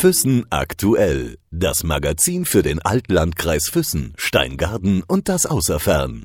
Füssen 0.00 0.46
aktuell. 0.48 1.36
Das 1.50 1.84
Magazin 1.84 2.46
für 2.46 2.62
den 2.62 2.80
Altlandkreis 2.80 3.68
Füssen, 3.68 4.14
Steingarten 4.16 5.02
und 5.06 5.28
das 5.28 5.44
Außerfern. 5.44 6.24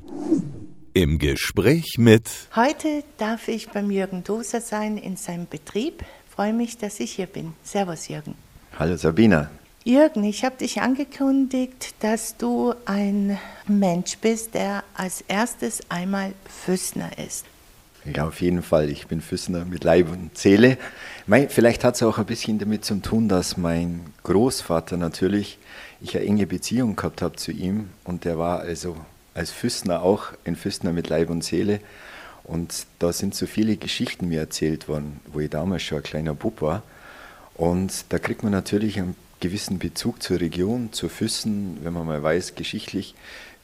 Im 0.94 1.18
Gespräch 1.18 1.96
mit. 1.98 2.30
Heute 2.56 3.04
darf 3.18 3.48
ich 3.48 3.68
beim 3.68 3.90
Jürgen 3.90 4.24
Doser 4.24 4.62
sein 4.62 4.96
in 4.96 5.18
seinem 5.18 5.46
Betrieb. 5.46 6.06
Freue 6.26 6.54
mich, 6.54 6.78
dass 6.78 7.00
ich 7.00 7.12
hier 7.12 7.26
bin. 7.26 7.52
Servus, 7.62 8.08
Jürgen. 8.08 8.34
Hallo, 8.78 8.96
Sabina. 8.96 9.50
Jürgen, 9.84 10.24
ich 10.24 10.42
habe 10.42 10.56
dich 10.56 10.80
angekündigt, 10.80 11.96
dass 12.00 12.38
du 12.38 12.72
ein 12.86 13.38
Mensch 13.68 14.16
bist, 14.22 14.54
der 14.54 14.84
als 14.94 15.20
erstes 15.28 15.82
einmal 15.90 16.32
Füssner 16.64 17.10
ist. 17.18 17.44
Ja, 18.14 18.28
auf 18.28 18.40
jeden 18.40 18.62
Fall. 18.62 18.88
Ich 18.88 19.08
bin 19.08 19.20
Füssner 19.20 19.64
mit 19.64 19.82
Leib 19.82 20.10
und 20.10 20.36
Seele. 20.38 20.78
vielleicht 21.48 21.82
hat 21.82 21.96
es 21.96 22.02
auch 22.02 22.18
ein 22.18 22.26
bisschen 22.26 22.58
damit 22.58 22.84
zu 22.84 22.94
tun, 22.96 23.28
dass 23.28 23.56
mein 23.56 24.00
Großvater 24.22 24.96
natürlich, 24.96 25.58
ich 26.00 26.16
eine 26.16 26.26
enge 26.26 26.46
Beziehung 26.46 26.94
gehabt 26.94 27.20
habe 27.22 27.36
zu 27.36 27.50
ihm 27.50 27.88
und 28.04 28.24
der 28.24 28.38
war 28.38 28.60
also 28.60 28.96
als 29.34 29.50
Füssner 29.50 30.02
auch 30.02 30.32
ein 30.44 30.56
Füssner 30.56 30.92
mit 30.92 31.08
Leib 31.08 31.30
und 31.30 31.42
Seele. 31.42 31.80
Und 32.44 32.86
da 33.00 33.12
sind 33.12 33.34
so 33.34 33.46
viele 33.46 33.76
Geschichten 33.76 34.28
mir 34.28 34.40
erzählt 34.40 34.88
worden, 34.88 35.20
wo 35.32 35.40
ich 35.40 35.50
damals 35.50 35.82
schon 35.82 35.98
ein 35.98 36.04
kleiner 36.04 36.34
Bub 36.34 36.62
war. 36.62 36.82
Und 37.54 38.04
da 38.10 38.18
kriegt 38.18 38.44
man 38.44 38.52
natürlich 38.52 38.98
einen 38.98 39.16
gewissen 39.40 39.78
Bezug 39.78 40.22
zur 40.22 40.40
Region, 40.40 40.92
zu 40.92 41.08
Füssen, 41.08 41.78
wenn 41.82 41.92
man 41.92 42.06
mal 42.06 42.22
weiß, 42.22 42.54
geschichtlich, 42.54 43.14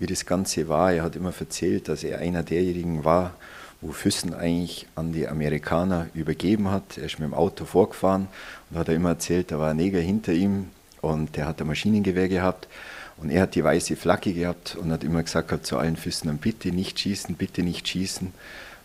wie 0.00 0.06
das 0.06 0.26
Ganze 0.26 0.68
war. 0.68 0.92
Er 0.92 1.04
hat 1.04 1.14
immer 1.14 1.32
erzählt, 1.38 1.88
dass 1.88 2.02
er 2.02 2.18
einer 2.18 2.42
derjenigen 2.42 3.04
war, 3.04 3.34
wo 3.82 3.92
Füssen 3.92 4.32
eigentlich 4.32 4.86
an 4.94 5.12
die 5.12 5.28
Amerikaner 5.28 6.06
übergeben 6.14 6.70
hat. 6.70 6.96
Er 6.96 7.04
ist 7.04 7.18
mit 7.18 7.28
dem 7.28 7.34
Auto 7.34 7.64
vorgefahren 7.64 8.28
und 8.70 8.78
hat 8.78 8.88
er 8.88 8.94
immer 8.94 9.10
erzählt, 9.10 9.50
da 9.50 9.58
war 9.58 9.70
ein 9.70 9.76
Neger 9.76 10.00
hinter 10.00 10.32
ihm 10.32 10.68
und 11.00 11.36
der 11.36 11.46
hat 11.46 11.60
ein 11.60 11.66
Maschinengewehr 11.66 12.28
gehabt 12.28 12.68
und 13.16 13.30
er 13.30 13.42
hat 13.42 13.54
die 13.56 13.64
weiße 13.64 13.96
Flagge 13.96 14.32
gehabt 14.32 14.76
und 14.76 14.92
hat 14.92 15.04
immer 15.04 15.22
gesagt 15.22 15.66
zu 15.66 15.78
allen 15.78 15.96
Füssen, 15.96 16.38
bitte 16.38 16.70
nicht 16.70 17.00
schießen, 17.00 17.34
bitte 17.34 17.62
nicht 17.62 17.86
schießen. 17.86 18.32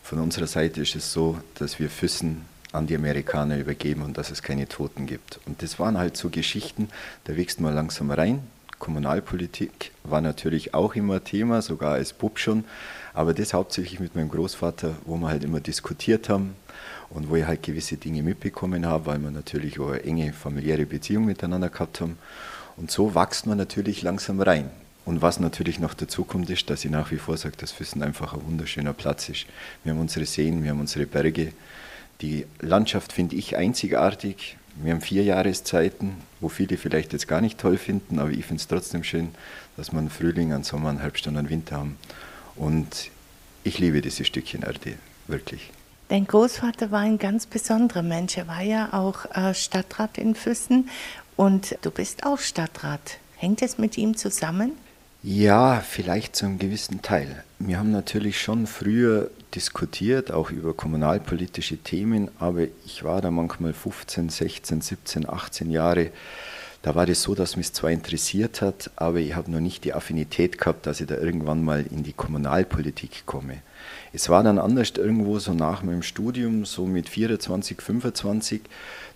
Von 0.03 0.19
unserer 0.19 0.47
Seite 0.47 0.81
ist 0.81 0.95
es 0.95 1.13
so, 1.13 1.38
dass 1.55 1.79
wir 1.79 1.89
Füssen 1.89 2.45
an 2.72 2.88
die 2.88 2.95
Amerikaner 2.95 3.57
übergeben 3.57 4.02
und 4.02 4.17
dass 4.17 4.31
es 4.31 4.41
keine 4.41 4.67
Toten 4.67 5.05
gibt. 5.05 5.39
Und 5.45 5.61
das 5.61 5.79
waren 5.79 5.97
halt 5.97 6.17
so 6.17 6.29
Geschichten, 6.29 6.89
da 7.25 7.38
wächst 7.38 7.61
man 7.61 7.73
langsam 7.75 8.11
rein. 8.11 8.41
Kommunalpolitik 8.80 9.92
war 10.03 10.22
natürlich 10.22 10.73
auch 10.73 10.95
immer 10.95 11.23
Thema, 11.23 11.61
sogar 11.61 11.94
als 11.94 12.14
Bub 12.14 12.39
schon. 12.39 12.64
Aber 13.14 13.34
das 13.34 13.53
hauptsächlich 13.53 14.00
mit 14.00 14.16
meinem 14.16 14.30
Großvater, 14.30 14.95
wo 15.06 15.17
wir 15.17 15.28
halt 15.30 15.44
immer 15.44 15.59
diskutiert 15.59 16.30
haben 16.30 16.56
und 17.09 17.30
wo 17.30 17.36
ich 17.36 17.45
halt 17.45 17.64
gewisse 17.64 17.97
Dinge 17.97 18.22
mitbekommen 18.22 18.86
habe, 18.86 19.08
weil 19.08 19.19
wir 19.19 19.31
natürlich 19.31 19.80
auch 19.80 19.89
eine 19.89 20.03
enge 20.03 20.34
familiäre 20.34 20.86
Beziehung 20.86 21.25
miteinander 21.25 21.69
gehabt 21.69 22.02
haben. 22.02 22.17
Und 22.75 22.92
so 22.92 23.16
wächst 23.16 23.47
man 23.47 23.58
natürlich 23.58 24.03
langsam 24.03 24.39
rein. 24.39 24.69
Und 25.06 25.22
was 25.22 25.39
natürlich 25.39 25.80
noch 25.80 25.94
dazu 25.94 26.25
kommt, 26.25 26.50
ist, 26.50 26.69
dass 26.69 26.84
ich 26.84 26.91
nach 26.91 27.12
wie 27.12 27.17
vor 27.17 27.38
sage, 27.38 27.56
dass 27.58 27.72
Füssen 27.72 28.03
einfach 28.03 28.34
ein 28.34 28.45
wunderschöner 28.45 28.94
Platz 28.94 29.30
ist. 29.30 29.45
Wir 29.84 29.94
haben 29.94 30.02
unsere 30.02 30.25
Seen, 30.25 30.64
wir 30.64 30.72
haben 30.72 30.81
unsere 30.81 31.06
Berge. 31.06 31.53
Die 32.22 32.45
Landschaft 32.59 33.14
finde 33.14 33.36
ich 33.38 33.56
einzigartig. 33.56 34.58
Wir 34.83 34.94
haben 34.94 35.02
vier 35.02 35.23
Jahreszeiten, 35.23 36.17
wo 36.39 36.50
viele 36.50 36.78
vielleicht 36.78 37.14
jetzt 37.14 37.28
gar 37.28 37.42
nicht 37.42 37.58
toll 37.58 37.78
finden, 37.78 38.20
aber 38.20 38.30
ich 38.30 38.45
finde 38.45 38.61
es 38.61 38.67
trotzdem 38.67 39.03
schön, 39.03 39.30
dass 39.75 39.92
wir 39.92 40.00
einen 40.00 40.09
Frühling, 40.09 40.53
einen 40.53 40.64
Sommer, 40.64 40.89
einen 40.89 41.00
Herbst 41.00 41.25
und 41.28 41.38
einen 41.38 41.50
Winter 41.50 41.78
haben. 41.78 41.97
Und 42.56 43.09
ich 43.64 43.80
liebe 43.80 44.02
dieses 44.02 44.28
Stückchen 44.28 44.64
Erde, 44.64 44.94
wirklich. 45.28 45.72
Dein 46.09 46.25
Großvater 46.25 46.92
war 46.92 47.02
ein 47.02 47.17
ganz 47.17 47.45
besonderer 47.45 48.03
Mensch. 48.03 48.38
Er 48.38 48.47
war 48.47 48.61
ja 48.61 48.94
auch 48.94 49.25
äh, 49.36 49.53
Stadtrat 49.53 50.17
in 50.17 50.36
Füssen 50.36 50.89
und 51.36 51.78
du 51.81 51.91
bist 51.91 52.25
auch 52.25 52.39
Stadtrat. 52.39 53.17
Hängt 53.36 53.62
es 53.62 53.78
mit 53.78 53.97
ihm 53.97 54.16
zusammen? 54.16 54.72
Ja, 55.22 55.81
vielleicht 55.81 56.36
zu 56.36 56.45
einem 56.45 56.59
gewissen 56.59 57.01
Teil. 57.01 57.44
Wir 57.59 57.80
haben 57.80 57.91
natürlich 57.91 58.40
schon 58.40 58.68
früher 58.68 59.30
diskutiert, 59.56 60.31
auch 60.31 60.52
über 60.52 60.74
kommunalpolitische 60.74 61.78
Themen, 61.78 62.30
aber 62.40 62.63
ich 62.85 63.03
war 63.03 63.22
da 63.22 63.31
manchmal 63.31 63.74
15, 63.74 64.30
16, 64.30 64.81
17, 64.81 65.30
18 65.30 65.72
Jahre 65.72 66.12
da 66.88 66.96
war 66.96 67.06
das 67.06 67.22
so, 67.22 67.35
dass 67.35 67.57
mich 67.57 67.74
zwar 67.74 67.91
interessiert 67.91 68.62
hat, 68.62 68.91
aber 68.96 69.19
ich 69.19 69.36
habe 69.36 69.52
noch 69.52 69.59
nicht 69.59 69.84
die 69.84 69.94
Affinität 69.94 70.57
gehabt, 70.57 70.86
dass 70.86 71.02
ich 71.02 71.07
da 71.07 71.18
irgendwann 71.18 71.62
mal 71.62 71.86
in 71.91 72.03
die 72.03 72.13
Kommunalpolitik 72.13 73.24
komme. 73.25 73.57
Es 74.13 74.30
war 74.30 74.44
dann 74.44 74.57
anders 74.57 74.91
irgendwo 74.96 75.38
so 75.40 75.53
nach 75.53 75.84
meinem 75.84 76.03
Studium, 76.03 76.66
so 76.66 76.86
mit 76.86 77.09
24, 77.09 77.81
25, 77.81 78.62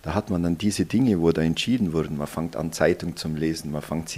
da 0.02 0.14
hat 0.14 0.28
man 0.28 0.42
dann 0.42 0.58
diese 0.58 0.84
Dinge, 0.84 1.20
wo 1.20 1.32
da 1.32 1.40
entschieden 1.40 1.92
wurden. 1.92 2.18
Man 2.18 2.26
fängt 2.26 2.56
an, 2.56 2.72
Zeitung 2.72 3.16
zu 3.16 3.28
lesen, 3.28 3.72
man 3.72 3.80
fängt 3.80 4.12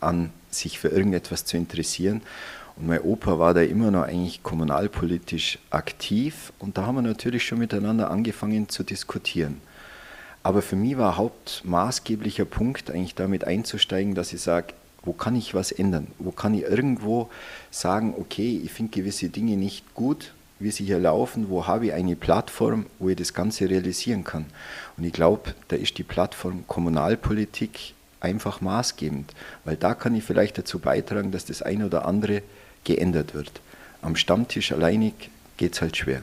an, 0.00 0.30
sich 0.50 0.78
für 0.78 0.88
irgendetwas 0.88 1.44
zu 1.44 1.56
interessieren. 1.56 2.20
Und 2.78 2.86
mein 2.86 3.00
Opa 3.00 3.38
war 3.38 3.54
da 3.54 3.62
immer 3.62 3.90
noch 3.90 4.04
eigentlich 4.04 4.42
kommunalpolitisch 4.44 5.58
aktiv 5.70 6.52
und 6.60 6.78
da 6.78 6.86
haben 6.86 6.94
wir 6.94 7.02
natürlich 7.02 7.44
schon 7.44 7.58
miteinander 7.58 8.10
angefangen 8.10 8.68
zu 8.68 8.84
diskutieren. 8.84 9.60
Aber 10.44 10.62
für 10.62 10.76
mich 10.76 10.96
war 10.96 11.16
hauptmaßgeblicher 11.16 12.44
Punkt 12.44 12.90
eigentlich 12.90 13.16
damit 13.16 13.44
einzusteigen, 13.44 14.14
dass 14.14 14.32
ich 14.32 14.40
sage, 14.40 14.74
wo 15.02 15.12
kann 15.12 15.34
ich 15.34 15.54
was 15.54 15.72
ändern? 15.72 16.06
Wo 16.18 16.30
kann 16.30 16.54
ich 16.54 16.62
irgendwo 16.62 17.28
sagen, 17.70 18.14
okay, 18.16 18.60
ich 18.64 18.72
finde 18.72 18.92
gewisse 18.92 19.28
Dinge 19.28 19.56
nicht 19.56 19.94
gut, 19.94 20.32
wie 20.60 20.70
sie 20.70 20.84
hier 20.84 21.00
laufen, 21.00 21.48
wo 21.48 21.66
habe 21.66 21.86
ich 21.86 21.92
eine 21.92 22.14
Plattform, 22.14 22.86
wo 23.00 23.08
ich 23.08 23.16
das 23.16 23.34
Ganze 23.34 23.68
realisieren 23.68 24.22
kann. 24.22 24.46
Und 24.96 25.04
ich 25.04 25.12
glaube, 25.12 25.54
da 25.68 25.76
ist 25.76 25.98
die 25.98 26.04
Plattform 26.04 26.64
Kommunalpolitik 26.68 27.94
einfach 28.20 28.60
maßgebend, 28.60 29.34
weil 29.64 29.76
da 29.76 29.94
kann 29.94 30.14
ich 30.14 30.24
vielleicht 30.24 30.58
dazu 30.58 30.78
beitragen, 30.78 31.32
dass 31.32 31.44
das 31.44 31.62
eine 31.62 31.86
oder 31.86 32.06
andere 32.06 32.42
geändert 32.84 33.34
wird. 33.34 33.60
Am 34.02 34.16
Stammtisch 34.16 34.72
alleinig 34.72 35.30
geht 35.56 35.74
es 35.74 35.80
halt 35.80 35.96
schwer. 35.96 36.22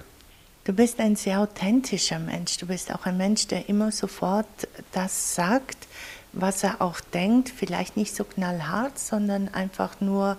Du 0.66 0.74
bist 0.74 1.00
ein 1.00 1.16
sehr 1.16 1.42
authentischer 1.42 2.18
Mensch. 2.18 2.58
Du 2.58 2.66
bist 2.66 2.92
auch 2.92 3.06
ein 3.06 3.18
Mensch, 3.18 3.46
der 3.48 3.70
immer 3.70 3.92
sofort 3.92 4.48
das 4.94 5.36
sagt, 5.36 5.78
was 6.34 6.64
er 6.64 6.82
auch 6.82 7.00
denkt. 7.00 7.50
Vielleicht 7.56 7.98
nicht 7.98 8.16
so 8.16 8.24
knallhart, 8.24 8.98
sondern 8.98 9.48
einfach 9.50 10.02
nur, 10.02 10.38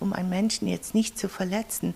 um 0.00 0.12
einen 0.12 0.30
Menschen 0.30 0.66
jetzt 0.66 0.94
nicht 0.96 1.16
zu 1.16 1.28
verletzen. 1.28 1.94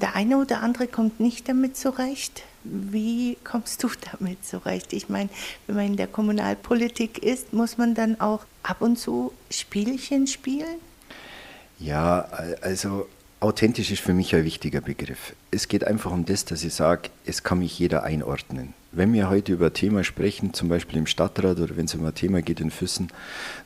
Der 0.00 0.14
eine 0.14 0.38
oder 0.38 0.62
andere 0.62 0.86
kommt 0.86 1.18
nicht 1.18 1.48
damit 1.48 1.76
zurecht. 1.76 2.42
Wie 2.62 3.38
kommst 3.42 3.82
du 3.82 3.88
damit 4.12 4.44
zurecht? 4.44 4.92
Ich 4.92 5.08
meine, 5.08 5.30
wenn 5.66 5.74
man 5.74 5.86
in 5.86 5.96
der 5.96 6.06
Kommunalpolitik 6.06 7.18
ist, 7.18 7.52
muss 7.52 7.76
man 7.76 7.94
dann 7.94 8.20
auch 8.20 8.44
ab 8.62 8.82
und 8.82 9.00
zu 9.00 9.32
Spielchen 9.50 10.28
spielen? 10.28 10.78
Ja, 11.78 12.28
also 12.62 13.06
Authentisch 13.38 13.90
ist 13.90 14.00
für 14.00 14.14
mich 14.14 14.34
ein 14.34 14.44
wichtiger 14.44 14.80
Begriff. 14.80 15.34
Es 15.50 15.68
geht 15.68 15.84
einfach 15.84 16.10
um 16.10 16.24
das, 16.24 16.46
dass 16.46 16.64
ich 16.64 16.72
sage, 16.72 17.10
es 17.26 17.42
kann 17.42 17.58
mich 17.58 17.78
jeder 17.78 18.02
einordnen. 18.02 18.72
Wenn 18.92 19.12
wir 19.12 19.28
heute 19.28 19.52
über 19.52 19.66
ein 19.66 19.74
Thema 19.74 20.04
sprechen, 20.04 20.54
zum 20.54 20.70
Beispiel 20.70 20.98
im 20.98 21.06
Stadtrat 21.06 21.58
oder 21.58 21.76
wenn 21.76 21.84
es 21.84 21.94
um 21.94 22.04
ein 22.06 22.14
Thema 22.14 22.40
geht 22.40 22.60
in 22.60 22.70
Füssen, 22.70 23.08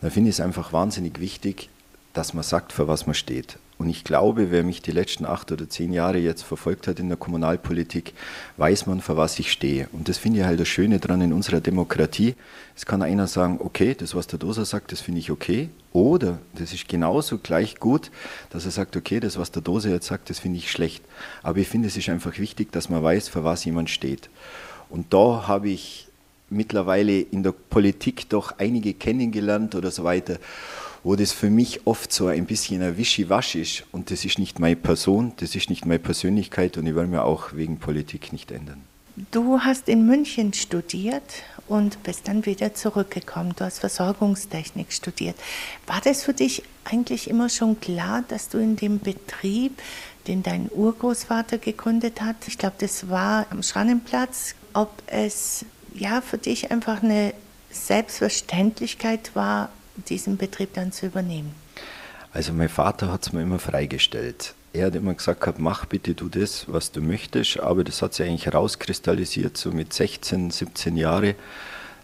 dann 0.01 0.11
finde 0.11 0.31
ich 0.31 0.37
es 0.37 0.41
einfach 0.41 0.73
wahnsinnig 0.73 1.21
wichtig, 1.21 1.69
dass 2.15 2.35
man 2.35 2.43
sagt, 2.43 2.73
für 2.73 2.89
was 2.89 3.07
man 3.07 3.15
steht. 3.15 3.59
Und 3.81 3.89
ich 3.89 4.05
glaube, 4.05 4.51
wer 4.51 4.63
mich 4.63 4.83
die 4.83 4.91
letzten 4.91 5.25
acht 5.25 5.51
oder 5.53 5.67
zehn 5.67 5.95
Jahre 5.95 6.19
jetzt 6.19 6.43
verfolgt 6.43 6.87
hat 6.87 7.01
in 7.01 7.09
der 7.09 7.17
Kommunalpolitik, 7.17 8.13
weiß 8.59 8.85
man, 8.85 9.01
für 9.01 9.17
was 9.17 9.39
ich 9.39 9.51
stehe. 9.51 9.89
Und 9.93 10.11
das 10.11 10.19
finde 10.19 10.41
ich 10.41 10.45
halt 10.45 10.61
das 10.61 10.69
Schöne 10.69 10.99
dran 10.99 11.23
in 11.23 11.33
unserer 11.33 11.63
Demokratie. 11.63 12.35
Es 12.77 12.85
kann 12.85 13.01
einer 13.01 13.27
sagen, 13.27 13.59
okay, 13.59 13.97
das, 13.99 14.15
was 14.15 14.27
der 14.27 14.39
Doser 14.39 14.67
sagt, 14.67 14.93
das 14.93 15.01
finde 15.01 15.21
ich 15.21 15.31
okay. 15.31 15.71
Oder 15.95 16.41
das 16.53 16.75
ist 16.75 16.89
genauso 16.89 17.39
gleich 17.39 17.81
gut, 17.81 18.11
dass 18.51 18.67
er 18.67 18.71
sagt, 18.71 18.99
okay, 18.99 19.19
das, 19.19 19.39
was 19.39 19.51
der 19.51 19.63
Doser 19.63 19.89
jetzt 19.89 20.09
sagt, 20.09 20.29
das 20.29 20.41
finde 20.41 20.59
ich 20.59 20.71
schlecht. 20.71 21.03
Aber 21.43 21.57
ich 21.57 21.69
finde, 21.69 21.89
es 21.89 21.97
ist 21.97 22.11
einfach 22.11 22.37
wichtig, 22.37 22.73
dass 22.73 22.91
man 22.91 23.03
weiß, 23.03 23.31
für 23.31 23.45
was 23.45 23.65
jemand 23.65 23.89
steht. 23.89 24.29
Und 24.91 25.15
da 25.15 25.49
habe 25.49 25.71
ich 25.71 26.07
mittlerweile 26.51 27.19
in 27.19 27.43
der 27.43 27.53
Politik 27.53 28.29
doch 28.29 28.59
einige 28.59 28.93
kennengelernt 28.93 29.75
oder 29.75 29.91
so 29.91 30.05
weiter 30.05 30.37
wo 31.03 31.17
das 31.17 31.33
für 31.33 31.51
mich 31.51 31.87
oft 31.87 32.13
so 32.13 32.27
ein 32.27 32.47
bisschen 32.47 32.83
ein 32.83 32.97
Wischiwasch 32.97 33.55
ist. 33.55 33.85
Und 33.93 34.11
das 34.11 34.25
ist 34.25 34.39
nicht 34.39 34.59
meine 34.59 34.77
Person, 34.77 35.33
das 35.37 35.55
ist 35.55 35.71
nicht 35.71 35.87
meine 35.87 35.99
Persönlichkeit 35.99 36.77
und 36.77 36.87
ich 36.87 36.95
will 36.95 37.07
mir 37.07 37.25
auch 37.25 37.55
wegen 37.55 37.79
Politik 37.79 38.33
nicht 38.33 38.51
ändern. 38.51 38.83
Du 39.33 39.61
hast 39.61 39.89
in 39.89 40.07
München 40.07 40.53
studiert 40.53 41.23
und 41.69 42.03
bist 42.05 42.29
dann 42.29 42.47
wieder 42.47 42.75
zurückgekommen. 42.75 43.55
Du 43.57 43.65
hast 43.65 43.79
Versorgungstechnik 43.81 44.93
studiert. 44.93 45.37
War 45.87 46.01
das 46.03 46.23
für 46.23 46.33
dich 46.33 46.63
eigentlich 46.85 47.29
immer 47.29 47.49
schon 47.49 47.81
klar, 47.81 48.25
dass 48.29 48.49
du 48.49 48.59
in 48.59 48.77
dem 48.77 48.99
Betrieb, 48.99 49.81
den 50.27 50.43
dein 50.43 50.71
Urgroßvater 50.73 51.59
gegründet 51.59 52.21
hat, 52.21 52.37
ich 52.47 52.57
glaube, 52.57 52.77
das 52.79 53.09
war 53.11 53.47
am 53.51 53.63
Schrannenplatz, 53.63 54.55
ob 54.75 54.91
es 55.07 55.65
ja 55.95 56.21
für 56.21 56.39
dich 56.39 56.71
einfach 56.71 57.03
eine 57.03 57.35
Selbstverständlichkeit 57.71 59.35
war, 59.35 59.71
diesen 59.97 60.37
Betrieb 60.37 60.75
dann 60.75 60.93
zu 60.93 61.07
übernehmen? 61.07 61.55
Also 62.33 62.53
mein 62.53 62.69
Vater 62.69 63.11
hat 63.11 63.27
es 63.27 63.33
mir 63.33 63.43
immer 63.43 63.59
freigestellt. 63.59 64.55
Er 64.73 64.87
hat 64.87 64.95
immer 64.95 65.15
gesagt, 65.15 65.59
mach 65.59 65.85
bitte 65.87 66.15
du 66.15 66.29
das, 66.29 66.67
was 66.69 66.93
du 66.93 67.01
möchtest, 67.01 67.59
aber 67.59 67.83
das 67.83 68.03
hat 68.03 68.15
sich 68.15 68.27
eigentlich 68.27 68.47
herauskristallisiert, 68.47 69.57
so 69.57 69.73
mit 69.73 69.93
16, 69.93 70.53
17 70.53 70.97
Jahren, 70.97 71.35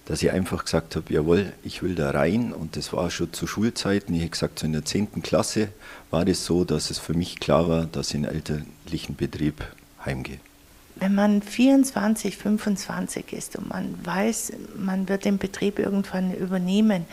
dass 0.07 0.23
ich 0.23 0.33
einfach 0.33 0.65
gesagt 0.65 0.97
habe, 0.97 1.13
jawohl, 1.13 1.53
ich 1.63 1.83
will 1.83 1.95
da 1.95 2.11
rein. 2.11 2.53
Und 2.53 2.77
das 2.77 2.93
war 2.93 3.11
schon 3.11 3.33
zu 3.33 3.47
Schulzeiten. 3.47 4.15
Ich 4.15 4.23
habe 4.23 4.31
gesagt, 4.31 4.59
so 4.59 4.67
in 4.67 4.73
der 4.73 4.85
10. 4.85 5.23
Klasse 5.23 5.69
war 6.11 6.25
das 6.25 6.45
so, 6.45 6.65
dass 6.65 6.91
es 6.91 6.99
für 6.99 7.15
mich 7.15 7.39
klar 7.39 7.69
war, 7.69 7.87
dass 7.87 8.09
ich 8.11 8.17
in 8.17 8.27
einen 8.27 8.37
elterlichen 8.37 9.15
Betrieb 9.15 9.65
heimgehe. 10.05 10.39
Wenn 10.97 11.15
man 11.15 11.43
24, 11.43 12.37
25 12.37 13.33
ist 13.33 13.57
und 13.57 13.69
man 13.69 13.95
weiß, 14.03 14.55
man 14.77 15.09
wird 15.09 15.25
den 15.25 15.39
Betrieb 15.39 15.79
irgendwann 15.79 16.35
übernehmen 16.35 17.05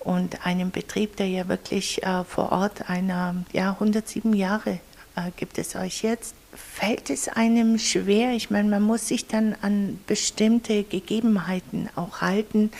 und 0.00 0.46
einen 0.46 0.70
Betrieb, 0.70 1.16
der 1.16 1.28
ja 1.28 1.48
wirklich 1.48 2.02
äh, 2.02 2.24
vor 2.24 2.52
Ort 2.52 2.88
einer, 2.88 3.34
ja, 3.52 3.72
107 3.72 4.32
Jahre 4.34 4.80
äh, 5.18 5.30
gibt 5.36 5.58
es 5.58 5.74
euch 5.74 6.02
jetzt, 6.02 6.34
fällt 6.54 7.10
es 7.10 7.28
einem 7.28 7.78
schwer? 7.78 8.32
Ich 8.32 8.50
meine, 8.50 8.68
man 8.68 8.82
muss 8.82 9.08
sich 9.08 9.26
dann 9.26 9.54
an 9.62 9.98
bestimmte 10.06 10.84
Gegebenheiten 10.84 11.88
auch 11.96 12.20
halten. 12.20 12.70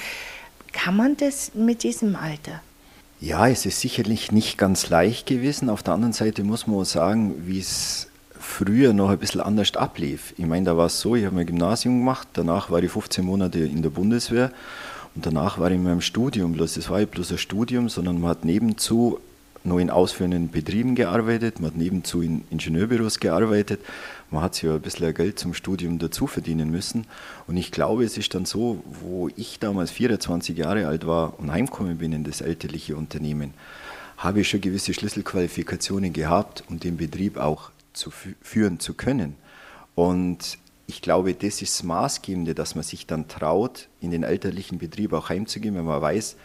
Kann 0.73 0.97
man 0.97 1.17
das 1.17 1.53
mit 1.55 1.83
diesem 1.83 2.17
Alter? 2.17 2.61
Ja, 3.21 3.49
es 3.49 3.67
ist 3.67 3.81
sicherlich 3.81 4.31
nicht 4.31 4.59
ganz 4.59 4.91
leicht 4.91 5.27
gewesen. 5.27 5.71
Auf 5.71 5.83
der 5.83 5.95
anderen 5.95 6.13
Seite 6.13 6.45
muss 6.45 6.67
man 6.67 6.77
auch 6.77 6.85
sagen, 6.85 7.35
wie 7.47 7.59
es 7.59 8.09
früher 8.39 8.93
noch 8.93 9.11
ein 9.11 9.19
bisschen 9.19 9.41
anders 9.41 9.75
ablief. 9.75 10.35
Ich 10.37 10.47
meine, 10.47 10.67
da 10.67 10.77
war 10.77 10.87
es 10.87 11.01
so, 11.01 11.17
ich 11.17 11.25
habe 11.25 11.35
mein 11.35 11.47
Gymnasium 11.47 11.99
gemacht, 11.99 12.29
danach 12.35 12.71
war 12.71 12.81
ich 12.81 12.91
15 12.91 13.25
Monate 13.25 13.59
in 13.59 13.83
der 13.83 13.91
Bundeswehr 13.91 14.53
und 15.15 15.27
danach 15.27 15.59
war 15.59 15.71
ich 15.71 15.77
in 15.77 15.83
meinem 15.83 16.01
Studium. 16.01 16.53
Bloß, 16.53 16.75
das 16.75 16.91
war 16.91 16.99
nicht 16.99 17.11
bloß 17.11 17.33
ein 17.33 17.39
Studium, 17.39 17.89
sondern 17.89 18.21
man 18.21 18.31
hat 18.31 18.45
nebenzu 18.45 19.19
noch 19.65 19.79
in 19.79 19.91
ausführenden 19.91 20.51
Betrieben 20.51 20.95
gearbeitet, 20.95 21.61
man 21.61 21.71
hat 21.71 21.77
nebenzu 21.77 22.23
in 22.23 22.45
Ingenieurbüros 22.51 23.21
gearbeitet, 23.21 23.81
man 24.31 24.43
hat 24.43 24.55
sich 24.55 24.65
ja 24.65 24.75
ein 24.75 24.81
bisschen 24.81 25.13
Geld 25.15 25.39
zum 25.39 25.55
Studium 25.55 25.99
dazu 25.99 26.27
verdienen 26.27 26.71
müssen. 26.71 27.07
Und 27.47 27.57
ich 27.57 27.71
glaube, 27.71 28.05
es 28.05 28.19
ist 28.19 28.35
dann 28.35 28.45
so, 28.45 28.83
wo 28.87 29.29
ich 29.37 29.59
damals 29.59 29.91
24 29.91 30.57
Jahre 30.57 30.87
alt 30.87 31.07
war 31.07 31.39
und 31.39 31.53
heimgekommen 31.53 31.99
bin 31.99 32.13
in 32.13 32.25
das 32.25 32.41
elterliche 32.41 32.97
Unternehmen, 32.97 33.55
habe 34.17 34.41
ich 34.41 34.49
schon 34.49 34.61
gewisse 34.61 34.95
Schlüsselqualifikationen 34.95 36.13
gehabt, 36.13 36.65
um 36.69 36.81
den 36.81 36.97
Betrieb 36.97 37.37
auch 37.37 37.71
zu 37.93 38.11
führen 38.11 38.81
zu 38.81 38.95
können. 38.95 39.35
Und 39.95 40.59
ich 40.89 41.03
glaube, 41.03 41.35
das 41.35 41.61
ist 41.61 41.79
das 41.79 41.83
Maßgebende, 41.85 42.55
dass 42.55 42.75
man 42.75 42.83
sich 42.83 43.07
dann 43.07 43.29
traut, 43.29 43.89
in 44.01 44.11
den 44.11 44.23
elterlichen 44.23 44.79
Betrieb 44.79 45.13
auch 45.13 45.29
heimzugehen, 45.29 45.77
wenn 45.77 45.85
man 45.85 46.01
weiß, 46.01 46.37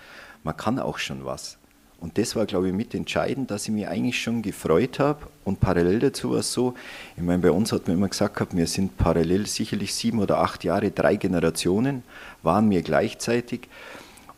man 0.44 0.58
kann 0.58 0.80
auch 0.80 0.98
schon 0.98 1.26
was. 1.26 1.58
Und 2.02 2.18
das 2.18 2.36
war, 2.36 2.46
glaube 2.46 2.68
ich, 2.68 2.74
mit 2.74 2.94
entscheidend, 2.94 3.50
dass 3.50 3.64
ich 3.64 3.70
mich 3.70 3.88
eigentlich 3.88 4.22
schon 4.22 4.42
gefreut 4.42 5.00
habe. 5.00 5.28
Und 5.46 5.62
parallel 5.62 6.00
dazu 6.00 6.32
war 6.32 6.40
es 6.40 6.52
so, 6.52 6.74
ich 7.16 7.24
meine, 7.24 7.42
bei 7.42 7.52
uns 7.52 7.72
hat 7.72 7.88
man 7.88 7.96
immer 7.96 8.10
gesagt, 8.10 8.36
gehabt, 8.36 8.54
wir 8.54 8.68
sind 8.68 8.98
parallel 8.98 9.48
sicherlich 9.48 9.94
sieben 9.94 10.20
oder 10.20 10.40
acht 10.40 10.66
Jahre, 10.66 10.92
drei 10.92 11.16
Generationen 11.16 12.04
waren 12.42 12.70
wir 12.70 12.82
gleichzeitig. 12.82 13.70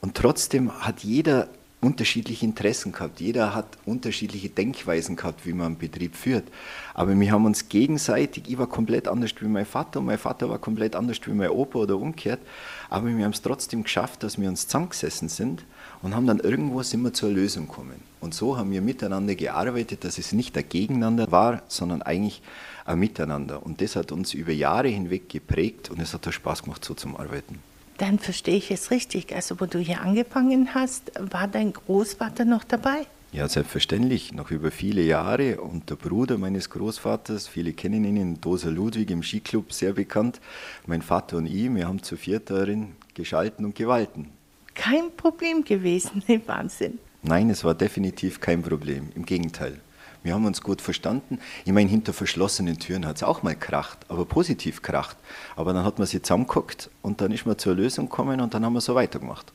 Und 0.01 0.13
trotzdem 0.13 0.71
hat 0.81 0.99
jeder 0.99 1.47
unterschiedliche 1.85 2.45
Interessen 2.45 2.91
gehabt. 2.91 3.21
Jeder 3.21 3.53
hat 3.53 3.77
unterschiedliche 3.85 4.49
Denkweisen 4.49 5.15
gehabt, 5.15 5.45
wie 5.45 5.53
man 5.53 5.67
einen 5.67 5.77
Betrieb 5.77 6.15
führt. 6.15 6.45
Aber 6.95 7.17
wir 7.17 7.31
haben 7.31 7.45
uns 7.45 7.69
gegenseitig, 7.69 8.45
ich 8.47 8.57
war 8.57 8.65
komplett 8.65 9.07
anders 9.07 9.31
wie 9.39 9.45
mein 9.45 9.67
Vater 9.67 9.99
und 9.99 10.07
mein 10.07 10.17
Vater 10.17 10.49
war 10.49 10.57
komplett 10.57 10.95
anders 10.95 11.19
wie 11.25 11.31
mein 11.31 11.49
Opa 11.49 11.79
oder 11.79 11.95
umgekehrt. 11.97 12.39
Aber 12.89 13.07
wir 13.07 13.23
haben 13.23 13.31
es 13.31 13.43
trotzdem 13.43 13.83
geschafft, 13.83 14.23
dass 14.23 14.39
wir 14.39 14.49
uns 14.49 14.67
zusammengesessen 14.67 15.29
sind 15.29 15.63
und 16.01 16.15
haben 16.15 16.25
dann 16.25 16.39
irgendwo 16.39 16.81
sind 16.81 17.03
wir 17.03 17.13
zur 17.13 17.29
Lösung 17.29 17.67
gekommen. 17.67 18.01
Und 18.19 18.33
so 18.33 18.57
haben 18.57 18.71
wir 18.71 18.81
miteinander 18.81 19.35
gearbeitet, 19.35 20.03
dass 20.03 20.17
es 20.17 20.33
nicht 20.33 20.57
ein 20.57 20.67
Gegeneinander 20.67 21.31
war, 21.31 21.61
sondern 21.67 22.01
eigentlich 22.01 22.41
ein 22.85 22.97
Miteinander. 22.97 23.63
Und 23.63 23.81
das 23.81 23.95
hat 23.95 24.11
uns 24.11 24.33
über 24.33 24.51
Jahre 24.51 24.87
hinweg 24.87 25.29
geprägt 25.29 25.91
und 25.91 25.99
es 25.99 26.15
hat 26.15 26.27
auch 26.27 26.31
Spaß 26.31 26.63
gemacht, 26.63 26.83
so 26.83 26.95
zum 26.95 27.15
Arbeiten. 27.15 27.59
Dann 27.97 28.19
verstehe 28.19 28.57
ich 28.57 28.71
es 28.71 28.91
richtig. 28.91 29.33
Also, 29.33 29.59
wo 29.59 29.65
du 29.65 29.79
hier 29.79 30.01
angefangen 30.01 30.73
hast, 30.73 31.11
war 31.19 31.47
dein 31.47 31.73
Großvater 31.73 32.45
noch 32.45 32.63
dabei? 32.63 33.07
Ja, 33.31 33.49
selbstverständlich, 33.49 34.33
noch 34.33 34.51
über 34.51 34.71
viele 34.71 35.01
Jahre. 35.01 35.61
Und 35.61 35.89
der 35.89 35.95
Bruder 35.95 36.37
meines 36.37 36.69
Großvaters, 36.69 37.47
viele 37.47 37.73
kennen 37.73 38.05
ihn, 38.05 38.17
in 38.17 38.41
Doser 38.41 38.71
Ludwig 38.71 39.09
im 39.11 39.23
Skiclub, 39.23 39.73
sehr 39.73 39.93
bekannt. 39.93 40.39
Mein 40.85 41.01
Vater 41.01 41.37
und 41.37 41.45
ich, 41.45 41.73
wir 41.73 41.87
haben 41.87 42.01
zu 42.01 42.17
viert 42.17 42.49
darin 42.49 42.95
geschalten 43.13 43.65
und 43.65 43.75
gewalten 43.75 44.31
kein 44.75 45.15
Problem 45.15 45.63
gewesen. 45.63 46.21
Wahnsinn. 46.45 46.99
Nein, 47.23 47.49
es 47.49 47.63
war 47.63 47.73
definitiv 47.73 48.39
kein 48.39 48.61
Problem. 48.61 49.09
Im 49.15 49.25
Gegenteil. 49.25 49.79
Wir 50.25 50.33
haben 50.33 50.47
uns 50.47 50.63
gut 50.63 50.81
verstanden. 50.81 51.37
Ich 51.65 51.71
meine, 51.71 51.87
hinter 51.87 52.11
verschlossenen 52.11 52.79
Türen 52.79 53.05
hat 53.05 53.17
es 53.17 53.23
auch 53.23 53.43
mal 53.43 53.55
kracht, 53.55 53.99
aber 54.09 54.25
positiv 54.25 54.81
kracht. 54.81 55.15
Aber 55.55 55.71
dann 55.71 55.85
hat 55.85 55.99
man 55.99 56.07
sie 56.07 56.19
zusammengeguckt 56.19 56.89
und 57.03 57.21
dann 57.21 57.31
ist 57.31 57.45
man 57.45 57.59
zur 57.59 57.75
Lösung 57.75 58.09
gekommen 58.09 58.41
und 58.41 58.51
dann 58.55 58.65
haben 58.65 58.73
wir 58.73 58.81
so 58.81 58.95
weitergemacht. 58.95 59.53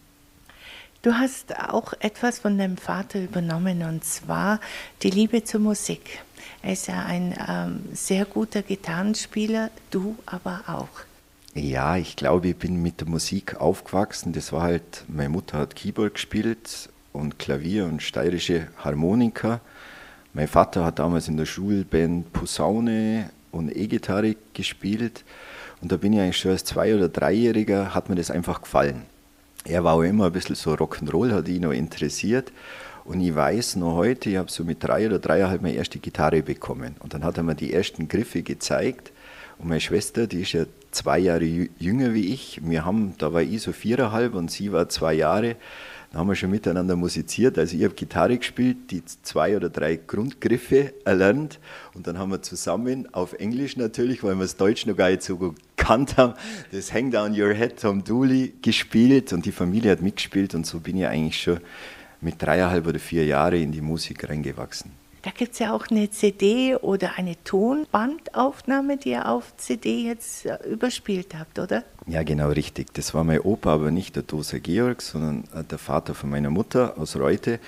Du 1.02 1.12
hast 1.12 1.58
auch 1.58 1.92
etwas 1.98 2.38
von 2.38 2.56
deinem 2.56 2.76
Vater 2.76 3.20
übernommen 3.20 3.82
und 3.82 4.04
zwar 4.04 4.60
die 5.02 5.10
Liebe 5.10 5.42
zur 5.42 5.58
Musik. 5.58 6.20
Er 6.62 6.74
ist 6.74 6.86
ja 6.86 7.04
ein 7.04 7.34
ähm, 7.48 7.80
sehr 7.92 8.24
guter 8.24 8.62
Gitarrenspieler, 8.62 9.70
du 9.90 10.16
aber 10.24 10.62
auch. 10.68 11.00
Ja, 11.54 11.96
ich 11.96 12.14
glaube, 12.14 12.46
ich 12.46 12.56
bin 12.56 12.80
mit 12.80 13.00
der 13.00 13.08
Musik 13.08 13.60
aufgewachsen. 13.60 14.32
Das 14.32 14.52
war 14.52 14.62
halt, 14.62 15.04
meine 15.08 15.30
Mutter 15.30 15.58
hat 15.58 15.74
Keyboard 15.74 16.14
gespielt 16.14 16.90
und 17.12 17.40
Klavier 17.40 17.86
und 17.86 18.04
steirische 18.04 18.68
Harmonika. 18.76 19.60
Mein 20.32 20.46
Vater 20.46 20.84
hat 20.84 21.00
damals 21.00 21.26
in 21.26 21.36
der 21.36 21.44
Schulband 21.44 22.32
Posaune 22.32 23.30
und 23.50 23.74
E-Gitarre 23.74 24.36
gespielt. 24.54 25.24
Und 25.82 25.90
da 25.90 25.96
bin 25.96 26.12
ich 26.12 26.20
eigentlich 26.20 26.36
schon 26.36 26.52
als 26.52 26.64
Zwei- 26.64 26.94
oder 26.94 27.08
Dreijähriger, 27.08 27.94
hat 27.94 28.08
mir 28.08 28.14
das 28.14 28.30
einfach 28.30 28.62
gefallen. 28.62 29.02
Er 29.64 29.82
war 29.82 29.94
auch 29.94 30.02
immer 30.02 30.26
ein 30.26 30.32
bisschen 30.32 30.54
so 30.54 30.72
Rock'n'Roll, 30.72 31.32
hat 31.32 31.48
ihn 31.48 31.62
noch 31.62 31.72
interessiert. 31.72 32.52
Und 33.04 33.20
ich 33.20 33.34
weiß 33.34 33.76
noch 33.76 33.96
heute, 33.96 34.30
ich 34.30 34.36
habe 34.36 34.50
so 34.52 34.62
mit 34.62 34.84
drei 34.84 35.06
oder 35.06 35.18
dreieinhalb 35.18 35.62
meine 35.62 35.74
erste 35.74 35.98
Gitarre 35.98 36.42
bekommen. 36.42 36.94
Und 37.00 37.12
dann 37.12 37.24
hat 37.24 37.36
er 37.36 37.42
mir 37.42 37.56
die 37.56 37.72
ersten 37.72 38.06
Griffe 38.06 38.42
gezeigt. 38.42 39.10
Und 39.58 39.68
meine 39.68 39.80
Schwester, 39.80 40.28
die 40.28 40.42
ist 40.42 40.52
ja 40.52 40.64
zwei 40.92 41.18
Jahre 41.18 41.44
jünger 41.44 42.14
wie 42.14 42.32
ich. 42.32 42.60
Wir 42.62 42.84
haben, 42.84 43.14
da 43.18 43.32
war 43.32 43.42
ich 43.42 43.62
so 43.62 43.72
viereinhalb 43.72 44.34
und 44.34 44.50
sie 44.50 44.70
war 44.70 44.88
zwei 44.88 45.14
Jahre. 45.14 45.56
Da 46.12 46.18
haben 46.18 46.28
wir 46.28 46.34
schon 46.34 46.50
miteinander 46.50 46.96
musiziert. 46.96 47.56
Also 47.56 47.76
ich 47.76 47.84
habe 47.84 47.94
Gitarre 47.94 48.36
gespielt, 48.36 48.90
die 48.90 49.04
zwei 49.04 49.56
oder 49.56 49.70
drei 49.70 49.94
Grundgriffe 49.94 50.92
erlernt 51.04 51.60
und 51.94 52.08
dann 52.08 52.18
haben 52.18 52.32
wir 52.32 52.42
zusammen 52.42 53.08
auf 53.14 53.32
Englisch 53.34 53.76
natürlich, 53.76 54.24
weil 54.24 54.34
wir 54.34 54.42
das 54.42 54.56
Deutsch 54.56 54.86
noch 54.86 54.96
gar 54.96 55.10
nicht 55.10 55.22
so 55.22 55.36
gut 55.36 55.56
kannt 55.76 56.16
haben, 56.16 56.34
das 56.72 56.92
Hang 56.92 57.12
Down 57.12 57.40
Your 57.40 57.54
Head 57.54 57.80
Tom 57.80 58.02
Dooley 58.02 58.54
gespielt 58.60 59.32
und 59.32 59.46
die 59.46 59.52
Familie 59.52 59.92
hat 59.92 60.02
mitgespielt 60.02 60.54
und 60.56 60.66
so 60.66 60.80
bin 60.80 60.96
ich 60.96 61.06
eigentlich 61.06 61.40
schon 61.40 61.60
mit 62.20 62.42
dreieinhalb 62.42 62.86
oder 62.88 62.98
vier 62.98 63.24
Jahren 63.24 63.62
in 63.62 63.72
die 63.72 63.80
Musik 63.80 64.28
reingewachsen. 64.28 64.99
Da 65.22 65.30
gibt 65.30 65.52
es 65.52 65.58
ja 65.58 65.74
auch 65.74 65.88
eine 65.90 66.10
CD 66.10 66.76
oder 66.76 67.18
eine 67.18 67.42
Tonbandaufnahme, 67.44 68.96
die 68.96 69.10
ihr 69.10 69.28
auf 69.28 69.54
CD 69.58 70.04
jetzt 70.06 70.46
äh, 70.46 70.56
überspielt 70.66 71.34
habt, 71.38 71.58
oder? 71.58 71.84
Ja, 72.06 72.22
genau 72.22 72.48
richtig. 72.48 72.94
Das 72.94 73.12
war 73.12 73.22
mein 73.22 73.40
Opa, 73.40 73.74
aber 73.74 73.90
nicht 73.90 74.16
der 74.16 74.22
Dose 74.22 74.60
Georg, 74.60 75.02
sondern 75.02 75.44
äh, 75.54 75.62
der 75.62 75.78
Vater 75.78 76.14
von 76.14 76.30
meiner 76.30 76.48
Mutter 76.48 76.98
aus 76.98 77.16
Reute. 77.16 77.60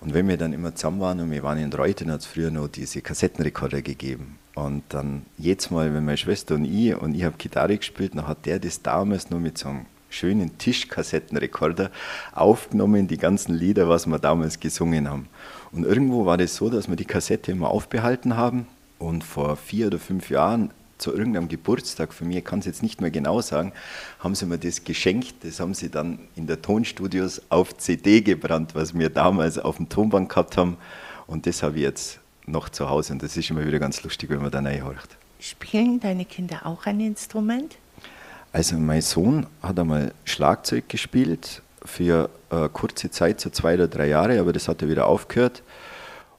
Und 0.00 0.12
wenn 0.12 0.28
wir 0.28 0.36
dann 0.36 0.52
immer 0.52 0.74
zusammen 0.74 1.00
waren 1.00 1.20
und 1.20 1.30
wir 1.30 1.42
waren 1.42 1.58
in 1.58 1.72
Reute, 1.72 2.04
dann 2.04 2.12
hat 2.12 2.20
es 2.20 2.26
früher 2.26 2.50
noch 2.50 2.68
diese 2.68 3.00
Kassettenrekorder 3.00 3.80
gegeben. 3.80 4.38
Und 4.54 4.82
dann 4.90 5.24
jedes 5.38 5.70
Mal, 5.70 5.94
wenn 5.94 6.04
meine 6.04 6.18
Schwester 6.18 6.56
und 6.56 6.66
ich 6.66 6.94
und 6.94 7.14
ich 7.14 7.24
habe 7.24 7.36
Gitarre 7.38 7.78
gespielt, 7.78 8.14
dann 8.14 8.26
hat 8.26 8.44
der 8.44 8.58
das 8.58 8.82
damals 8.82 9.30
nur 9.30 9.40
mit 9.40 9.56
so 9.56 9.70
einem 9.70 9.86
schönen 10.10 10.58
Tischkassettenrekorder 10.58 11.90
aufgenommen, 12.32 13.08
die 13.08 13.16
ganzen 13.16 13.54
Lieder, 13.54 13.88
was 13.88 14.06
wir 14.06 14.18
damals 14.18 14.60
gesungen 14.60 15.08
haben. 15.08 15.28
Und 15.72 15.84
irgendwo 15.84 16.26
war 16.26 16.36
das 16.36 16.56
so, 16.56 16.68
dass 16.68 16.88
wir 16.88 16.96
die 16.96 17.04
Kassette 17.04 17.52
immer 17.52 17.70
aufbehalten 17.70 18.36
haben. 18.36 18.66
Und 18.98 19.24
vor 19.24 19.56
vier 19.56 19.86
oder 19.86 19.98
fünf 19.98 20.28
Jahren 20.28 20.70
zu 20.98 21.14
irgendeinem 21.14 21.48
Geburtstag 21.48 22.12
von 22.12 22.28
mir, 22.28 22.42
kann 22.42 22.58
es 22.58 22.66
jetzt 22.66 22.82
nicht 22.82 23.00
mehr 23.00 23.10
genau 23.10 23.40
sagen, 23.40 23.72
haben 24.18 24.34
sie 24.34 24.46
mir 24.46 24.58
das 24.58 24.84
geschenkt. 24.84 25.36
Das 25.42 25.58
haben 25.58 25.74
sie 25.74 25.88
dann 25.88 26.18
in 26.36 26.46
der 26.46 26.60
Tonstudios 26.60 27.40
auf 27.48 27.76
CD 27.78 28.20
gebrannt, 28.20 28.74
was 28.74 28.96
wir 28.98 29.08
damals 29.08 29.58
auf 29.58 29.76
dem 29.78 29.88
Tonband 29.88 30.28
gehabt 30.28 30.56
haben. 30.56 30.76
Und 31.26 31.46
das 31.46 31.62
habe 31.62 31.76
ich 31.76 31.82
jetzt 31.82 32.20
noch 32.46 32.68
zu 32.68 32.90
Hause. 32.90 33.14
Und 33.14 33.22
das 33.22 33.36
ist 33.36 33.48
immer 33.50 33.64
wieder 33.64 33.78
ganz 33.78 34.02
lustig, 34.02 34.30
wenn 34.30 34.42
man 34.42 34.50
da 34.50 34.60
reinhorcht. 34.60 35.16
Spielen 35.38 36.00
deine 36.00 36.26
Kinder 36.26 36.66
auch 36.66 36.84
ein 36.84 37.00
Instrument? 37.00 37.76
Also 38.52 38.76
mein 38.76 39.00
Sohn 39.00 39.46
hat 39.62 39.78
einmal 39.78 40.12
Schlagzeug 40.24 40.88
gespielt 40.88 41.62
für 41.84 42.30
äh, 42.50 42.68
kurze 42.72 43.10
Zeit, 43.10 43.40
so 43.40 43.48
zwei 43.50 43.74
oder 43.74 43.86
drei 43.86 44.08
Jahre, 44.08 44.40
aber 44.40 44.52
das 44.52 44.66
hat 44.66 44.82
er 44.82 44.88
wieder 44.88 45.06
aufgehört. 45.06 45.62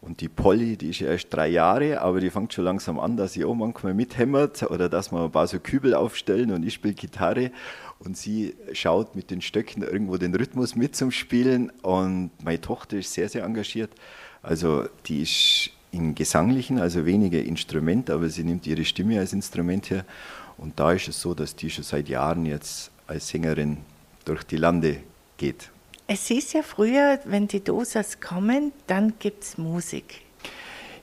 Und 0.01 0.19
die 0.19 0.27
Polly, 0.27 0.77
die 0.77 0.89
ist 0.89 1.01
erst 1.01 1.27
drei 1.29 1.47
Jahre, 1.47 2.01
aber 2.01 2.19
die 2.19 2.31
fängt 2.31 2.53
schon 2.53 2.65
langsam 2.65 2.99
an, 2.99 3.17
dass 3.17 3.33
sie 3.33 3.45
auch 3.45 3.53
manchmal 3.53 3.93
mithämmert 3.93 4.63
oder 4.63 4.89
dass 4.89 5.11
wir 5.11 5.23
ein 5.23 5.31
paar 5.31 5.47
so 5.47 5.59
Kübel 5.59 5.93
aufstellen 5.93 6.51
und 6.51 6.65
ich 6.65 6.73
spiele 6.73 6.95
Gitarre 6.95 7.51
und 7.99 8.17
sie 8.17 8.55
schaut 8.73 9.15
mit 9.15 9.29
den 9.29 9.41
Stöcken 9.41 9.83
irgendwo 9.83 10.17
den 10.17 10.33
Rhythmus 10.33 10.75
mit 10.75 10.95
zum 10.95 11.11
Spielen. 11.11 11.69
Und 11.81 12.31
meine 12.43 12.59
Tochter 12.59 12.97
ist 12.97 13.13
sehr, 13.13 13.29
sehr 13.29 13.43
engagiert. 13.43 13.91
Also 14.41 14.85
die 15.05 15.21
ist 15.21 15.69
im 15.91 16.15
Gesanglichen, 16.15 16.79
also 16.79 17.05
weniger 17.05 17.41
Instrument, 17.41 18.09
aber 18.09 18.27
sie 18.29 18.43
nimmt 18.43 18.65
ihre 18.65 18.85
Stimme 18.85 19.19
als 19.19 19.33
Instrument 19.33 19.91
her. 19.91 20.03
Und 20.61 20.79
da 20.79 20.91
ist 20.91 21.07
es 21.07 21.19
so, 21.19 21.33
dass 21.33 21.55
die 21.55 21.71
schon 21.71 21.83
seit 21.83 22.07
Jahren 22.07 22.45
jetzt 22.45 22.91
als 23.07 23.27
Sängerin 23.27 23.77
durch 24.25 24.43
die 24.43 24.57
Lande 24.57 24.97
geht. 25.37 25.71
Es 26.05 26.27
hieß 26.27 26.53
ja 26.53 26.61
früher, 26.61 27.19
wenn 27.25 27.47
die 27.47 27.63
Dosas 27.63 28.21
kommen, 28.21 28.71
dann 28.85 29.13
gibt 29.17 29.43
es 29.43 29.57
Musik. 29.57 30.21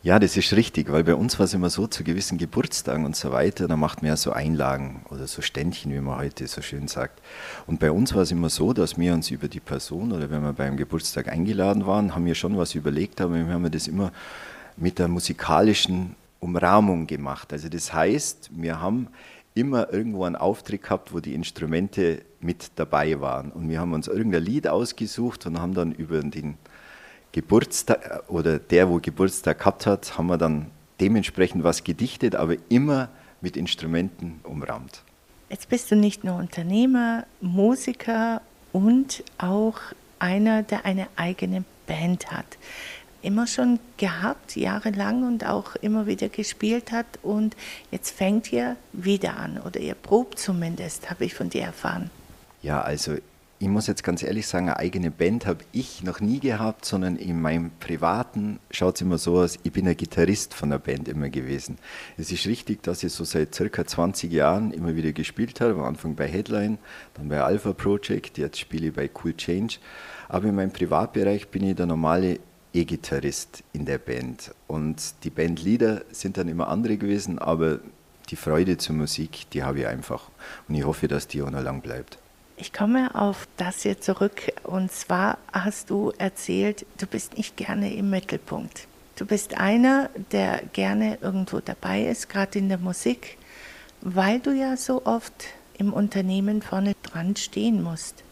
Ja, 0.04 0.20
das 0.20 0.36
ist 0.36 0.52
richtig, 0.52 0.92
weil 0.92 1.02
bei 1.02 1.16
uns 1.16 1.40
war 1.40 1.44
es 1.44 1.54
immer 1.54 1.70
so, 1.70 1.88
zu 1.88 2.04
gewissen 2.04 2.38
Geburtstagen 2.38 3.04
und 3.04 3.16
so 3.16 3.32
weiter, 3.32 3.66
da 3.66 3.76
macht 3.76 4.00
man 4.00 4.10
ja 4.10 4.16
so 4.16 4.30
Einlagen 4.30 5.04
oder 5.10 5.26
so 5.26 5.42
Ständchen, 5.42 5.92
wie 5.92 5.98
man 5.98 6.18
heute 6.18 6.46
so 6.46 6.62
schön 6.62 6.86
sagt. 6.86 7.20
Und 7.66 7.80
bei 7.80 7.90
uns 7.90 8.14
war 8.14 8.22
es 8.22 8.30
immer 8.30 8.50
so, 8.50 8.72
dass 8.72 8.96
wir 8.96 9.12
uns 9.12 9.32
über 9.32 9.48
die 9.48 9.58
Person 9.58 10.12
oder 10.12 10.30
wenn 10.30 10.42
wir 10.42 10.52
beim 10.52 10.76
Geburtstag 10.76 11.26
eingeladen 11.26 11.84
waren, 11.84 12.14
haben 12.14 12.26
wir 12.26 12.36
schon 12.36 12.56
was 12.56 12.76
überlegt, 12.76 13.20
aber 13.20 13.34
wir 13.34 13.48
haben 13.48 13.68
das 13.72 13.88
immer 13.88 14.12
mit 14.76 15.00
der 15.00 15.08
musikalischen 15.08 16.14
Umrahmung 16.38 17.08
gemacht. 17.08 17.52
Also 17.52 17.68
das 17.68 17.92
heißt, 17.92 18.50
wir 18.52 18.80
haben 18.80 19.08
immer 19.58 19.92
irgendwo 19.92 20.24
einen 20.24 20.36
Auftritt 20.36 20.82
gehabt, 20.82 21.12
wo 21.12 21.20
die 21.20 21.34
Instrumente 21.34 22.22
mit 22.40 22.72
dabei 22.76 23.20
waren. 23.20 23.50
Und 23.50 23.68
wir 23.68 23.80
haben 23.80 23.92
uns 23.92 24.06
irgendein 24.06 24.44
Lied 24.44 24.68
ausgesucht 24.68 25.46
und 25.46 25.60
haben 25.60 25.74
dann 25.74 25.92
über 25.92 26.20
den 26.20 26.56
Geburtstag 27.32 28.24
oder 28.28 28.58
der, 28.58 28.88
wo 28.88 28.98
Geburtstag 29.00 29.58
gehabt 29.58 29.86
hat, 29.86 30.16
haben 30.16 30.28
wir 30.28 30.38
dann 30.38 30.66
dementsprechend 31.00 31.64
was 31.64 31.84
gedichtet, 31.84 32.34
aber 32.34 32.56
immer 32.68 33.08
mit 33.40 33.56
Instrumenten 33.56 34.40
umrahmt. 34.44 35.02
Jetzt 35.50 35.68
bist 35.68 35.90
du 35.90 35.96
nicht 35.96 36.24
nur 36.24 36.36
Unternehmer, 36.36 37.26
Musiker 37.40 38.42
und 38.72 39.24
auch 39.38 39.78
einer, 40.18 40.62
der 40.62 40.84
eine 40.84 41.08
eigene 41.16 41.64
Band 41.86 42.30
hat. 42.30 42.58
Immer 43.20 43.46
schon 43.46 43.80
gehabt, 43.96 44.56
jahrelang 44.56 45.26
und 45.26 45.44
auch 45.44 45.74
immer 45.76 46.06
wieder 46.06 46.28
gespielt 46.28 46.92
hat 46.92 47.06
und 47.22 47.56
jetzt 47.90 48.10
fängt 48.10 48.52
ihr 48.52 48.76
wieder 48.92 49.36
an 49.36 49.58
oder 49.58 49.80
ihr 49.80 49.94
probt 49.94 50.38
zumindest, 50.38 51.10
habe 51.10 51.24
ich 51.24 51.34
von 51.34 51.50
dir 51.50 51.62
erfahren. 51.62 52.10
Ja, 52.62 52.80
also 52.80 53.16
ich 53.60 53.66
muss 53.66 53.88
jetzt 53.88 54.04
ganz 54.04 54.22
ehrlich 54.22 54.46
sagen, 54.46 54.68
eine 54.68 54.76
eigene 54.76 55.10
Band 55.10 55.46
habe 55.46 55.64
ich 55.72 56.04
noch 56.04 56.20
nie 56.20 56.38
gehabt, 56.38 56.84
sondern 56.84 57.16
in 57.16 57.40
meinem 57.42 57.72
privaten 57.80 58.60
schaut 58.70 58.94
es 58.94 59.00
immer 59.00 59.18
so 59.18 59.38
aus, 59.38 59.58
ich 59.64 59.72
bin 59.72 59.88
ein 59.88 59.96
Gitarrist 59.96 60.54
von 60.54 60.70
der 60.70 60.78
Band 60.78 61.08
immer 61.08 61.28
gewesen. 61.28 61.76
Es 62.16 62.30
ist 62.30 62.46
richtig, 62.46 62.84
dass 62.84 63.02
ich 63.02 63.12
so 63.12 63.24
seit 63.24 63.52
circa 63.56 63.84
20 63.84 64.32
Jahren 64.32 64.70
immer 64.70 64.94
wieder 64.94 65.10
gespielt 65.10 65.60
habe, 65.60 65.72
am 65.72 65.82
Anfang 65.82 66.14
bei 66.14 66.28
Headline, 66.28 66.78
dann 67.14 67.28
bei 67.28 67.40
Alpha 67.40 67.72
Project, 67.72 68.38
jetzt 68.38 68.60
spiele 68.60 68.88
ich 68.88 68.94
bei 68.94 69.10
Cool 69.24 69.36
Change. 69.36 69.78
Aber 70.28 70.46
in 70.46 70.54
meinem 70.54 70.72
Privatbereich 70.72 71.48
bin 71.48 71.64
ich 71.64 71.74
der 71.74 71.86
normale 71.86 72.38
E-Gitarrist 72.72 73.62
in 73.72 73.84
der 73.84 73.98
Band. 73.98 74.52
Und 74.66 75.14
die 75.24 75.30
Bandlieder 75.30 76.02
sind 76.10 76.36
dann 76.36 76.48
immer 76.48 76.68
andere 76.68 76.96
gewesen, 76.96 77.38
aber 77.38 77.80
die 78.30 78.36
Freude 78.36 78.76
zur 78.76 78.94
Musik, 78.94 79.50
die 79.52 79.62
habe 79.62 79.80
ich 79.80 79.86
einfach. 79.86 80.30
Und 80.68 80.74
ich 80.74 80.84
hoffe, 80.84 81.08
dass 81.08 81.26
die 81.26 81.42
auch 81.42 81.50
noch 81.50 81.62
lang 81.62 81.80
bleibt. 81.80 82.18
Ich 82.56 82.72
komme 82.72 83.14
auf 83.14 83.46
das 83.56 83.82
hier 83.82 84.00
zurück 84.00 84.52
und 84.64 84.90
zwar 84.90 85.38
hast 85.52 85.90
du 85.90 86.12
erzählt, 86.18 86.84
du 86.98 87.06
bist 87.06 87.36
nicht 87.36 87.56
gerne 87.56 87.94
im 87.94 88.10
Mittelpunkt. 88.10 88.88
Du 89.14 89.26
bist 89.26 89.56
einer, 89.56 90.10
der 90.32 90.62
gerne 90.72 91.18
irgendwo 91.20 91.60
dabei 91.60 92.02
ist, 92.06 92.28
gerade 92.28 92.58
in 92.58 92.68
der 92.68 92.78
Musik, 92.78 93.38
weil 94.00 94.40
du 94.40 94.50
ja 94.52 94.76
so 94.76 95.06
oft 95.06 95.32
im 95.78 95.92
Unternehmen 95.92 96.60
vorne 96.60 96.94
dran 97.02 97.36
stehen 97.36 97.82
musst. 97.82 98.24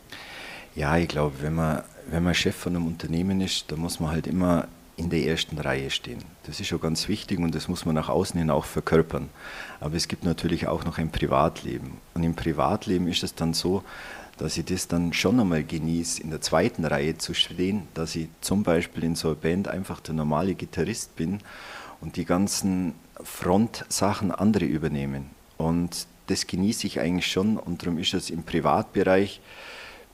Ja, 0.74 0.96
ich 0.96 1.08
glaube, 1.08 1.36
wenn 1.40 1.54
man, 1.54 1.84
wenn 2.10 2.22
man 2.22 2.34
Chef 2.34 2.56
von 2.56 2.76
einem 2.76 2.86
Unternehmen 2.86 3.40
ist, 3.40 3.70
dann 3.70 3.80
muss 3.80 4.00
man 4.00 4.10
halt 4.10 4.26
immer 4.26 4.68
in 4.96 5.10
der 5.10 5.26
ersten 5.26 5.58
Reihe 5.58 5.90
stehen. 5.90 6.24
Das 6.44 6.58
ist 6.58 6.68
schon 6.68 6.80
ganz 6.80 7.08
wichtig 7.08 7.38
und 7.38 7.54
das 7.54 7.68
muss 7.68 7.84
man 7.84 7.94
nach 7.94 8.08
außen 8.08 8.38
hin 8.38 8.50
auch 8.50 8.64
verkörpern. 8.64 9.28
Aber 9.80 9.94
es 9.94 10.08
gibt 10.08 10.24
natürlich 10.24 10.68
auch 10.68 10.84
noch 10.84 10.98
ein 10.98 11.10
Privatleben. 11.10 11.98
Und 12.14 12.22
im 12.22 12.34
Privatleben 12.34 13.06
ist 13.08 13.22
es 13.22 13.34
dann 13.34 13.52
so, 13.52 13.82
dass 14.38 14.56
ich 14.56 14.64
das 14.64 14.88
dann 14.88 15.12
schon 15.12 15.40
einmal 15.40 15.64
genieße, 15.64 16.22
in 16.22 16.30
der 16.30 16.40
zweiten 16.40 16.84
Reihe 16.84 17.16
zu 17.18 17.34
stehen, 17.34 17.88
dass 17.94 18.16
ich 18.16 18.28
zum 18.40 18.62
Beispiel 18.62 19.04
in 19.04 19.16
so 19.16 19.28
einer 19.28 19.36
Band 19.36 19.68
einfach 19.68 20.00
der 20.00 20.14
normale 20.14 20.54
Gitarrist 20.54 21.16
bin 21.16 21.40
und 22.00 22.16
die 22.16 22.24
ganzen 22.24 22.94
Frontsachen 23.22 24.30
andere 24.30 24.64
übernehmen. 24.64 25.30
Und 25.56 26.06
das 26.26 26.46
genieße 26.46 26.86
ich 26.86 27.00
eigentlich 27.00 27.30
schon 27.30 27.56
und 27.56 27.82
darum 27.82 27.98
ist 27.98 28.14
es 28.14 28.30
im 28.30 28.42
Privatbereich, 28.42 29.40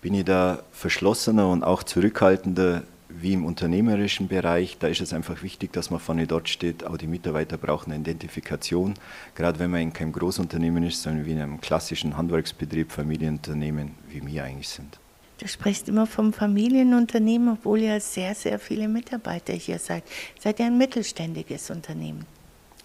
bin 0.02 0.14
ich 0.14 0.25
da 0.25 0.62
verschlossener 0.73 1.49
und 1.49 1.64
auch 1.64 1.82
zurückhaltender 1.82 2.82
wie 3.09 3.35
im 3.35 3.44
unternehmerischen 3.44 4.26
Bereich, 4.26 4.76
da 4.78 4.88
ist 4.88 5.00
es 5.00 5.12
einfach 5.12 5.42
wichtig, 5.42 5.73
dass 5.73 5.90
man 5.90 6.00
vorne 6.00 6.26
dort 6.26 6.49
steht. 6.49 6.85
Auch 6.85 6.97
die 6.97 7.06
Mitarbeiter 7.06 7.56
brauchen 7.56 7.92
eine 7.92 8.00
Identifikation, 8.00 8.94
gerade 9.35 9.59
wenn 9.59 9.71
man 9.71 9.80
in 9.80 9.92
keinem 9.92 10.12
Großunternehmen 10.12 10.82
ist, 10.82 11.02
sondern 11.02 11.25
wie 11.25 11.32
in 11.32 11.40
einem 11.40 11.61
klassischen 11.61 12.16
Handwerksbetrieb, 12.16 12.90
Familienunternehmen, 12.90 13.92
wie 14.09 14.26
wir 14.26 14.44
eigentlich 14.44 14.68
sind. 14.68 14.99
Du 15.38 15.47
sprichst 15.47 15.88
immer 15.88 16.06
vom 16.06 16.32
Familienunternehmen, 16.32 17.50
obwohl 17.50 17.80
ihr 17.80 18.00
sehr, 18.00 18.35
sehr 18.35 18.59
viele 18.59 18.88
Mitarbeiter 18.88 19.52
hier 19.52 19.78
seid. 19.78 20.04
Seid 20.40 20.59
ihr 20.59 20.66
ein 20.66 20.78
mittelständiges 20.78 21.71
Unternehmen? 21.71 22.26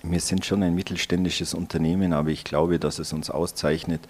Wir 0.04 0.20
sind 0.20 0.46
schon 0.46 0.62
ein 0.62 0.76
mittelständisches 0.76 1.54
Unternehmen, 1.54 2.14
aber 2.14 2.30
ich 2.30 2.44
glaube, 2.44 2.78
dass 2.80 3.00
es 3.00 3.14
uns 3.14 3.32
auszeichnet, 3.32 4.02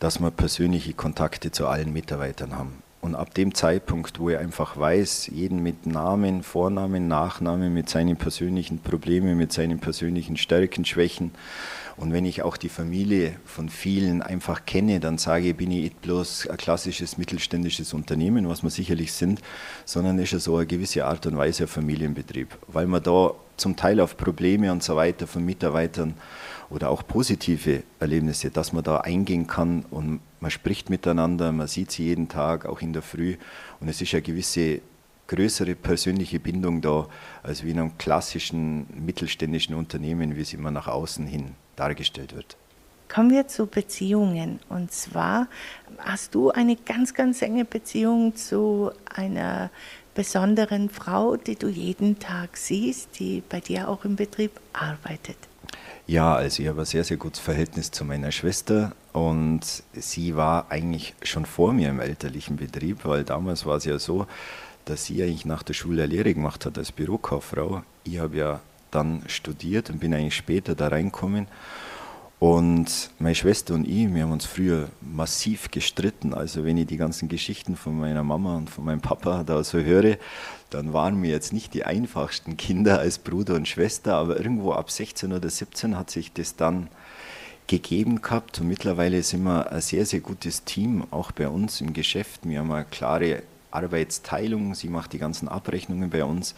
dass 0.00 0.20
wir 0.20 0.30
persönliche 0.30 0.92
Kontakte 0.92 1.50
zu 1.50 1.66
allen 1.66 1.92
Mitarbeitern 1.92 2.56
haben. 2.56 2.82
Und 3.04 3.16
ab 3.16 3.34
dem 3.34 3.54
Zeitpunkt, 3.54 4.18
wo 4.18 4.30
er 4.30 4.40
einfach 4.40 4.78
weiß, 4.78 5.26
jeden 5.26 5.62
mit 5.62 5.84
Namen, 5.84 6.42
Vornamen, 6.42 7.06
Nachnamen, 7.06 7.74
mit 7.74 7.90
seinen 7.90 8.16
persönlichen 8.16 8.78
Problemen, 8.78 9.36
mit 9.36 9.52
seinen 9.52 9.78
persönlichen 9.78 10.38
Stärken, 10.38 10.86
Schwächen. 10.86 11.32
Und 11.96 12.12
wenn 12.12 12.24
ich 12.24 12.42
auch 12.42 12.56
die 12.56 12.68
Familie 12.68 13.36
von 13.44 13.68
vielen 13.68 14.20
einfach 14.20 14.66
kenne, 14.66 14.98
dann 14.98 15.16
sage 15.16 15.50
ich, 15.50 15.56
bin 15.56 15.70
ich 15.70 15.82
nicht 15.82 16.02
bloß 16.02 16.48
ein 16.48 16.56
klassisches 16.56 17.18
mittelständisches 17.18 17.94
Unternehmen, 17.94 18.48
was 18.48 18.62
wir 18.64 18.70
sicherlich 18.70 19.12
sind, 19.12 19.40
sondern 19.84 20.18
ist 20.18 20.32
ja 20.32 20.40
so 20.40 20.56
eine 20.56 20.66
gewisse 20.66 21.04
Art 21.04 21.26
und 21.26 21.36
Weise 21.36 21.64
ein 21.64 21.68
Familienbetrieb, 21.68 22.48
weil 22.66 22.86
man 22.86 23.02
da 23.02 23.32
zum 23.56 23.76
Teil 23.76 24.00
auf 24.00 24.16
Probleme 24.16 24.72
und 24.72 24.82
so 24.82 24.96
weiter 24.96 25.28
von 25.28 25.44
Mitarbeitern 25.44 26.14
oder 26.68 26.90
auch 26.90 27.06
positive 27.06 27.84
Erlebnisse, 28.00 28.50
dass 28.50 28.72
man 28.72 28.82
da 28.82 28.98
eingehen 28.98 29.46
kann 29.46 29.84
und 29.90 30.20
man 30.40 30.50
spricht 30.50 30.90
miteinander, 30.90 31.52
man 31.52 31.68
sieht 31.68 31.92
sie 31.92 32.06
jeden 32.06 32.28
Tag, 32.28 32.66
auch 32.66 32.80
in 32.80 32.92
der 32.92 33.02
Früh. 33.02 33.36
Und 33.80 33.88
es 33.88 34.00
ist 34.00 34.12
eine 34.12 34.22
gewisse 34.22 34.80
größere 35.28 35.74
persönliche 35.74 36.40
Bindung 36.40 36.80
da, 36.80 37.06
als 37.42 37.62
wie 37.62 37.70
in 37.70 37.78
einem 37.78 37.96
klassischen 37.96 38.86
mittelständischen 39.06 39.74
Unternehmen, 39.74 40.36
wie 40.36 40.42
es 40.42 40.52
immer 40.52 40.70
nach 40.70 40.88
außen 40.88 41.26
hin 41.26 41.54
dargestellt 41.76 42.34
wird. 42.34 42.56
Kommen 43.08 43.30
wir 43.30 43.46
zu 43.46 43.66
Beziehungen. 43.66 44.60
Und 44.68 44.90
zwar 44.92 45.46
hast 45.98 46.34
du 46.34 46.50
eine 46.50 46.76
ganz, 46.76 47.14
ganz 47.14 47.42
enge 47.42 47.64
Beziehung 47.64 48.34
zu 48.34 48.90
einer 49.14 49.70
besonderen 50.14 50.88
Frau, 50.88 51.36
die 51.36 51.56
du 51.56 51.68
jeden 51.68 52.18
Tag 52.18 52.56
siehst, 52.56 53.18
die 53.18 53.42
bei 53.48 53.60
dir 53.60 53.88
auch 53.88 54.04
im 54.04 54.16
Betrieb 54.16 54.52
arbeitet. 54.72 55.36
Ja, 56.06 56.34
also 56.34 56.62
ich 56.62 56.68
habe 56.68 56.82
ein 56.82 56.86
sehr, 56.86 57.04
sehr 57.04 57.16
gutes 57.16 57.40
Verhältnis 57.40 57.90
zu 57.90 58.04
meiner 58.04 58.30
Schwester 58.30 58.92
und 59.12 59.62
sie 59.92 60.36
war 60.36 60.70
eigentlich 60.70 61.14
schon 61.22 61.46
vor 61.46 61.72
mir 61.72 61.88
im 61.88 62.00
elterlichen 62.00 62.56
Betrieb, 62.56 63.04
weil 63.04 63.24
damals 63.24 63.64
war 63.64 63.76
es 63.76 63.84
ja 63.84 63.98
so, 63.98 64.26
dass 64.84 65.06
sie 65.06 65.22
eigentlich 65.22 65.46
nach 65.46 65.62
der 65.62 65.72
Schule 65.72 66.02
eine 66.02 66.12
Lehre 66.12 66.34
gemacht 66.34 66.66
hat 66.66 66.76
als 66.76 66.92
Bürokauffrau. 66.92 67.82
Ich 68.04 68.18
habe 68.18 68.36
ja 68.36 68.60
dann 68.94 69.22
studiert 69.26 69.90
und 69.90 70.00
bin 70.00 70.14
eigentlich 70.14 70.36
später 70.36 70.74
da 70.74 70.88
reinkommen 70.88 71.46
und 72.44 73.10
meine 73.18 73.34
Schwester 73.34 73.72
und 73.72 73.88
ich, 73.88 74.12
wir 74.12 74.24
haben 74.24 74.32
uns 74.32 74.44
früher 74.44 74.90
massiv 75.00 75.70
gestritten. 75.70 76.34
Also 76.34 76.62
wenn 76.62 76.76
ich 76.76 76.86
die 76.86 76.98
ganzen 76.98 77.28
Geschichten 77.28 77.74
von 77.74 77.98
meiner 77.98 78.22
Mama 78.22 78.56
und 78.56 78.68
von 78.68 78.84
meinem 78.84 79.00
Papa 79.00 79.44
da 79.44 79.64
so 79.64 79.78
höre, 79.78 80.18
dann 80.68 80.92
waren 80.92 81.22
wir 81.22 81.30
jetzt 81.30 81.54
nicht 81.54 81.72
die 81.72 81.84
einfachsten 81.84 82.58
Kinder 82.58 82.98
als 82.98 83.18
Bruder 83.18 83.54
und 83.54 83.66
Schwester, 83.66 84.16
aber 84.16 84.36
irgendwo 84.36 84.72
ab 84.72 84.90
16 84.90 85.32
oder 85.32 85.48
17 85.48 85.96
hat 85.96 86.10
sich 86.10 86.34
das 86.34 86.54
dann 86.54 86.88
gegeben 87.66 88.20
gehabt 88.20 88.60
und 88.60 88.68
mittlerweile 88.68 89.22
sind 89.22 89.44
wir 89.44 89.72
ein 89.72 89.80
sehr, 89.80 90.04
sehr 90.04 90.20
gutes 90.20 90.64
Team, 90.64 91.06
auch 91.10 91.32
bei 91.32 91.48
uns 91.48 91.80
im 91.80 91.94
Geschäft. 91.94 92.40
Wir 92.44 92.58
haben 92.58 92.72
eine 92.72 92.84
klare 92.84 93.42
Arbeitsteilung, 93.74 94.74
sie 94.74 94.88
macht 94.88 95.12
die 95.12 95.18
ganzen 95.18 95.48
Abrechnungen 95.48 96.10
bei 96.10 96.24
uns, 96.24 96.54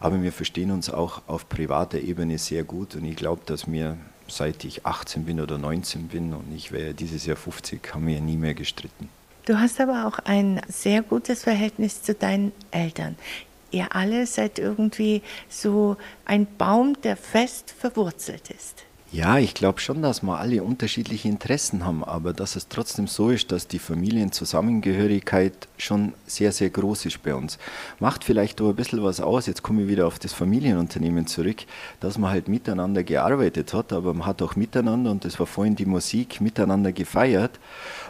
aber 0.00 0.22
wir 0.22 0.32
verstehen 0.32 0.70
uns 0.70 0.90
auch 0.90 1.22
auf 1.26 1.48
privater 1.48 2.00
Ebene 2.00 2.38
sehr 2.38 2.64
gut 2.64 2.94
und 2.96 3.04
ich 3.04 3.16
glaube, 3.16 3.42
dass 3.46 3.70
wir 3.70 3.96
seit 4.28 4.64
ich 4.64 4.86
18 4.86 5.24
bin 5.24 5.40
oder 5.40 5.58
19 5.58 6.08
bin 6.08 6.32
und 6.32 6.54
ich 6.54 6.72
wäre 6.72 6.94
dieses 6.94 7.26
Jahr 7.26 7.36
50, 7.36 7.94
haben 7.94 8.06
wir 8.06 8.20
nie 8.20 8.36
mehr 8.36 8.54
gestritten. 8.54 9.08
Du 9.44 9.58
hast 9.58 9.80
aber 9.80 10.06
auch 10.06 10.18
ein 10.20 10.62
sehr 10.68 11.02
gutes 11.02 11.42
Verhältnis 11.42 12.02
zu 12.02 12.14
deinen 12.14 12.52
Eltern. 12.70 13.16
Ihr 13.70 13.94
alle 13.94 14.26
seid 14.26 14.58
irgendwie 14.58 15.20
so 15.48 15.96
ein 16.24 16.46
Baum, 16.56 16.96
der 17.02 17.16
fest 17.16 17.74
verwurzelt 17.76 18.50
ist. 18.50 18.84
Ja, 19.14 19.38
ich 19.38 19.54
glaube 19.54 19.78
schon, 19.78 20.02
dass 20.02 20.24
wir 20.24 20.40
alle 20.40 20.64
unterschiedliche 20.64 21.28
Interessen 21.28 21.86
haben, 21.86 22.02
aber 22.02 22.32
dass 22.32 22.56
es 22.56 22.66
trotzdem 22.66 23.06
so 23.06 23.30
ist, 23.30 23.52
dass 23.52 23.68
die 23.68 23.78
Familienzusammengehörigkeit 23.78 25.52
schon 25.78 26.14
sehr, 26.26 26.50
sehr 26.50 26.68
groß 26.70 27.06
ist 27.06 27.22
bei 27.22 27.32
uns. 27.32 27.58
Macht 28.00 28.24
vielleicht 28.24 28.60
auch 28.60 28.70
ein 28.70 28.74
bisschen 28.74 29.04
was 29.04 29.20
aus, 29.20 29.46
jetzt 29.46 29.62
komme 29.62 29.82
ich 29.82 29.88
wieder 29.88 30.08
auf 30.08 30.18
das 30.18 30.32
Familienunternehmen 30.32 31.28
zurück, 31.28 31.58
dass 32.00 32.18
man 32.18 32.32
halt 32.32 32.48
miteinander 32.48 33.04
gearbeitet 33.04 33.72
hat, 33.72 33.92
aber 33.92 34.14
man 34.14 34.26
hat 34.26 34.42
auch 34.42 34.56
miteinander, 34.56 35.12
und 35.12 35.24
das 35.24 35.38
war 35.38 35.46
vorhin 35.46 35.76
die 35.76 35.86
Musik, 35.86 36.40
miteinander 36.40 36.90
gefeiert. 36.90 37.60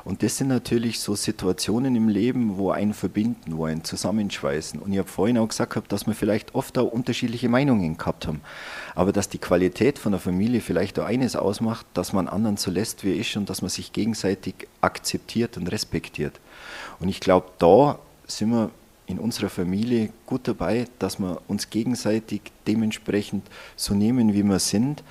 Und 0.04 0.22
das 0.22 0.36
sind 0.36 0.48
natürlich 0.48 1.00
so 1.00 1.14
Situationen 1.14 1.96
im 1.96 2.08
Leben, 2.08 2.58
wo 2.58 2.70
einen 2.70 2.92
verbinden, 2.92 3.56
wo 3.56 3.64
einen 3.64 3.84
zusammenschweißen. 3.84 4.78
Und 4.80 4.92
ich 4.92 4.98
habe 4.98 5.08
vorhin 5.08 5.38
auch 5.38 5.48
gesagt, 5.48 5.90
dass 5.90 6.06
wir 6.06 6.14
vielleicht 6.14 6.54
oft 6.54 6.76
auch 6.76 6.92
unterschiedliche 6.92 7.48
Meinungen 7.48 7.96
gehabt 7.96 8.26
haben. 8.26 8.42
Aber 8.94 9.12
dass 9.12 9.30
die 9.30 9.38
Qualität 9.38 9.98
von 9.98 10.12
der 10.12 10.20
Familie 10.20 10.60
vielleicht 10.60 10.98
auch 10.98 11.06
eines 11.06 11.36
ausmacht, 11.36 11.86
dass 11.94 12.12
man 12.12 12.28
anderen 12.28 12.58
so 12.58 12.70
lässt, 12.70 13.02
wie 13.02 13.12
er 13.12 13.16
ist 13.16 13.34
und 13.36 13.48
dass 13.48 13.62
man 13.62 13.70
sich 13.70 13.94
gegenseitig 13.94 14.68
akzeptiert 14.82 15.56
und 15.56 15.68
respektiert. 15.68 16.38
Und 17.00 17.08
ich 17.08 17.20
glaube, 17.20 17.46
da 17.58 17.98
sind 18.26 18.50
wir 18.50 18.70
in 19.06 19.18
unserer 19.18 19.50
Familie 19.50 20.10
gut 20.24 20.48
dabei, 20.48 20.86
dass 20.98 21.18
wir 21.18 21.42
uns 21.46 21.68
gegenseitig 21.68 22.40
dementsprechend 22.66 23.46
so 23.76 23.94
nehmen, 23.94 24.32
wie 24.32 24.42
wir 24.42 24.58
sind. 24.58 25.02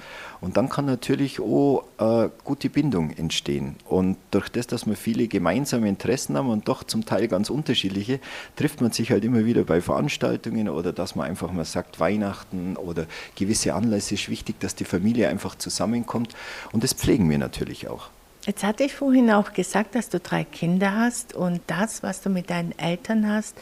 Und 0.41 0.57
dann 0.57 0.67
kann 0.69 0.85
natürlich 0.85 1.39
auch 1.39 1.83
eine 1.97 2.31
gute 2.43 2.69
Bindung 2.69 3.11
entstehen. 3.11 3.75
Und 3.85 4.17
durch 4.31 4.49
das, 4.49 4.65
dass 4.67 4.87
wir 4.87 4.95
viele 4.95 5.27
gemeinsame 5.27 5.87
Interessen 5.87 6.35
haben 6.35 6.49
und 6.49 6.67
doch 6.67 6.83
zum 6.83 7.05
Teil 7.05 7.27
ganz 7.27 7.49
unterschiedliche, 7.49 8.19
trifft 8.55 8.81
man 8.81 8.91
sich 8.91 9.11
halt 9.11 9.23
immer 9.23 9.45
wieder 9.45 9.63
bei 9.63 9.79
Veranstaltungen 9.79 10.69
oder 10.69 10.91
dass 10.91 11.15
man 11.15 11.27
einfach 11.27 11.51
mal 11.51 11.65
sagt, 11.65 11.99
Weihnachten 11.99 12.75
oder 12.77 13.05
gewisse 13.35 13.75
Anlässe 13.75 14.15
ist 14.15 14.27
wichtig, 14.29 14.59
dass 14.59 14.75
die 14.75 14.85
Familie 14.85 15.29
einfach 15.29 15.55
zusammenkommt. 15.55 16.35
Und 16.71 16.83
das 16.83 16.93
pflegen 16.93 17.29
wir 17.29 17.37
natürlich 17.37 17.87
auch. 17.87 18.09
Jetzt 18.45 18.63
hatte 18.65 18.83
ich 18.83 18.93
vorhin 18.93 19.31
auch 19.31 19.53
gesagt, 19.53 19.95
dass 19.95 20.09
du 20.09 20.19
drei 20.19 20.43
Kinder 20.43 20.93
hast 20.93 21.33
und 21.33 21.61
das, 21.67 22.03
was 22.03 22.19
du 22.19 22.29
mit 22.29 22.49
deinen 22.49 22.77
Eltern 22.77 23.29
hast, 23.29 23.55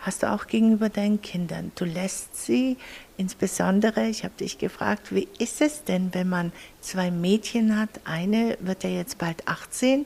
hast 0.00 0.24
du 0.24 0.32
auch 0.32 0.48
gegenüber 0.48 0.88
deinen 0.88 1.22
Kindern. 1.22 1.70
Du 1.76 1.84
lässt 1.84 2.36
sie, 2.44 2.76
insbesondere, 3.16 4.08
ich 4.08 4.24
habe 4.24 4.34
dich 4.34 4.58
gefragt, 4.58 5.14
wie 5.14 5.28
ist 5.38 5.60
es 5.60 5.84
denn, 5.84 6.12
wenn 6.14 6.28
man 6.28 6.50
zwei 6.80 7.12
Mädchen 7.12 7.78
hat? 7.78 7.90
Eine 8.04 8.58
wird 8.58 8.82
ja 8.82 8.90
jetzt 8.90 9.18
bald 9.18 9.46
18. 9.46 10.04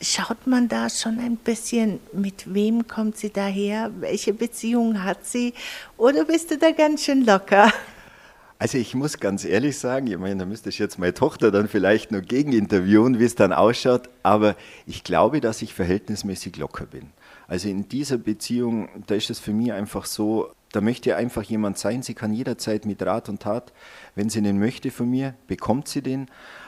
Schaut 0.00 0.46
man 0.46 0.68
da 0.68 0.88
schon 0.88 1.18
ein 1.18 1.36
bisschen, 1.36 2.00
mit 2.14 2.54
wem 2.54 2.88
kommt 2.88 3.18
sie 3.18 3.30
daher? 3.30 3.90
Welche 4.00 4.32
Beziehung 4.32 5.04
hat 5.04 5.26
sie? 5.26 5.52
Oder 5.98 6.24
bist 6.24 6.50
du 6.50 6.56
da 6.56 6.70
ganz 6.70 7.04
schön 7.04 7.26
locker? 7.26 7.70
Also 8.60 8.76
ich 8.76 8.94
muss 8.94 9.18
ganz 9.18 9.46
ehrlich 9.46 9.78
sagen, 9.78 10.06
ich 10.08 10.18
meine, 10.18 10.40
da 10.40 10.44
müsste 10.44 10.68
ich 10.68 10.78
jetzt 10.78 10.98
meine 10.98 11.14
Tochter 11.14 11.50
dann 11.50 11.66
vielleicht 11.66 12.12
noch 12.12 12.20
gegen 12.20 12.52
interviewen, 12.52 13.18
wie 13.18 13.24
es 13.24 13.34
dann 13.34 13.54
ausschaut, 13.54 14.10
aber 14.22 14.54
ich 14.86 15.02
glaube, 15.02 15.40
dass 15.40 15.62
ich 15.62 15.72
verhältnismäßig 15.72 16.58
locker 16.58 16.84
bin. 16.84 17.08
Also 17.48 17.70
in 17.70 17.88
dieser 17.88 18.18
Beziehung, 18.18 18.90
da 19.06 19.14
ist 19.14 19.30
es 19.30 19.38
für 19.38 19.54
mich 19.54 19.72
einfach 19.72 20.04
so, 20.04 20.52
da 20.72 20.82
möchte 20.82 21.16
einfach 21.16 21.42
jemand 21.42 21.78
sein, 21.78 22.02
sie 22.02 22.12
kann 22.12 22.34
jederzeit 22.34 22.84
mit 22.84 23.02
Rat 23.02 23.30
und 23.30 23.40
Tat, 23.40 23.72
wenn 24.14 24.28
sie 24.28 24.42
den 24.42 24.58
möchte 24.58 24.90
von 24.90 25.08
mir, 25.08 25.32
bekommt 25.46 25.88
sie 25.88 26.02
den. 26.02 26.26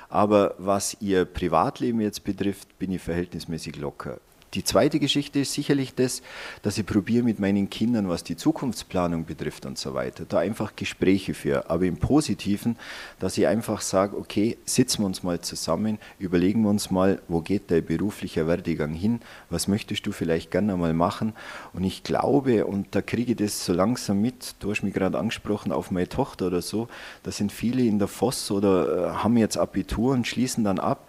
Aber 0.08 0.54
was 0.56 0.96
ihr 1.00 1.26
Privatleben 1.26 2.00
jetzt 2.00 2.24
betrifft, 2.24 2.78
bin 2.78 2.90
ich 2.90 3.02
verhältnismäßig 3.02 3.76
locker. 3.76 4.18
Die 4.54 4.64
zweite 4.64 5.00
Geschichte 5.00 5.40
ist 5.40 5.54
sicherlich 5.54 5.94
das, 5.94 6.20
dass 6.60 6.76
ich 6.76 6.84
probiere 6.84 7.24
mit 7.24 7.40
meinen 7.40 7.70
Kindern, 7.70 8.10
was 8.10 8.22
die 8.22 8.36
Zukunftsplanung 8.36 9.24
betrifft 9.24 9.64
und 9.64 9.78
so 9.78 9.94
weiter, 9.94 10.26
da 10.28 10.40
einfach 10.40 10.76
Gespräche 10.76 11.32
führe. 11.32 11.70
Aber 11.70 11.86
im 11.86 11.96
Positiven, 11.96 12.76
dass 13.18 13.38
ich 13.38 13.46
einfach 13.46 13.80
sage, 13.80 14.14
okay, 14.14 14.58
sitzen 14.66 15.00
wir 15.02 15.06
uns 15.06 15.22
mal 15.22 15.40
zusammen, 15.40 15.96
überlegen 16.18 16.64
wir 16.64 16.68
uns 16.68 16.90
mal, 16.90 17.22
wo 17.28 17.40
geht 17.40 17.70
dein 17.70 17.86
beruflicher 17.86 18.46
Werdegang 18.46 18.92
hin, 18.92 19.20
was 19.48 19.68
möchtest 19.68 20.06
du 20.06 20.12
vielleicht 20.12 20.50
gerne 20.50 20.76
mal 20.76 20.92
machen. 20.92 21.32
Und 21.72 21.84
ich 21.84 22.02
glaube, 22.02 22.66
und 22.66 22.94
da 22.94 23.00
kriege 23.00 23.32
ich 23.32 23.38
das 23.38 23.64
so 23.64 23.72
langsam 23.72 24.20
mit, 24.20 24.56
du 24.60 24.70
hast 24.70 24.82
mich 24.82 24.92
gerade 24.92 25.18
angesprochen, 25.18 25.72
auf 25.72 25.90
meine 25.90 26.10
Tochter 26.10 26.48
oder 26.48 26.60
so, 26.60 26.88
da 27.22 27.30
sind 27.30 27.52
viele 27.52 27.84
in 27.84 27.98
der 27.98 28.08
Voss 28.08 28.50
oder 28.50 29.12
äh, 29.12 29.14
haben 29.22 29.38
jetzt 29.38 29.56
Abitur 29.56 30.12
und 30.12 30.26
schließen 30.26 30.62
dann 30.62 30.78
ab. 30.78 31.08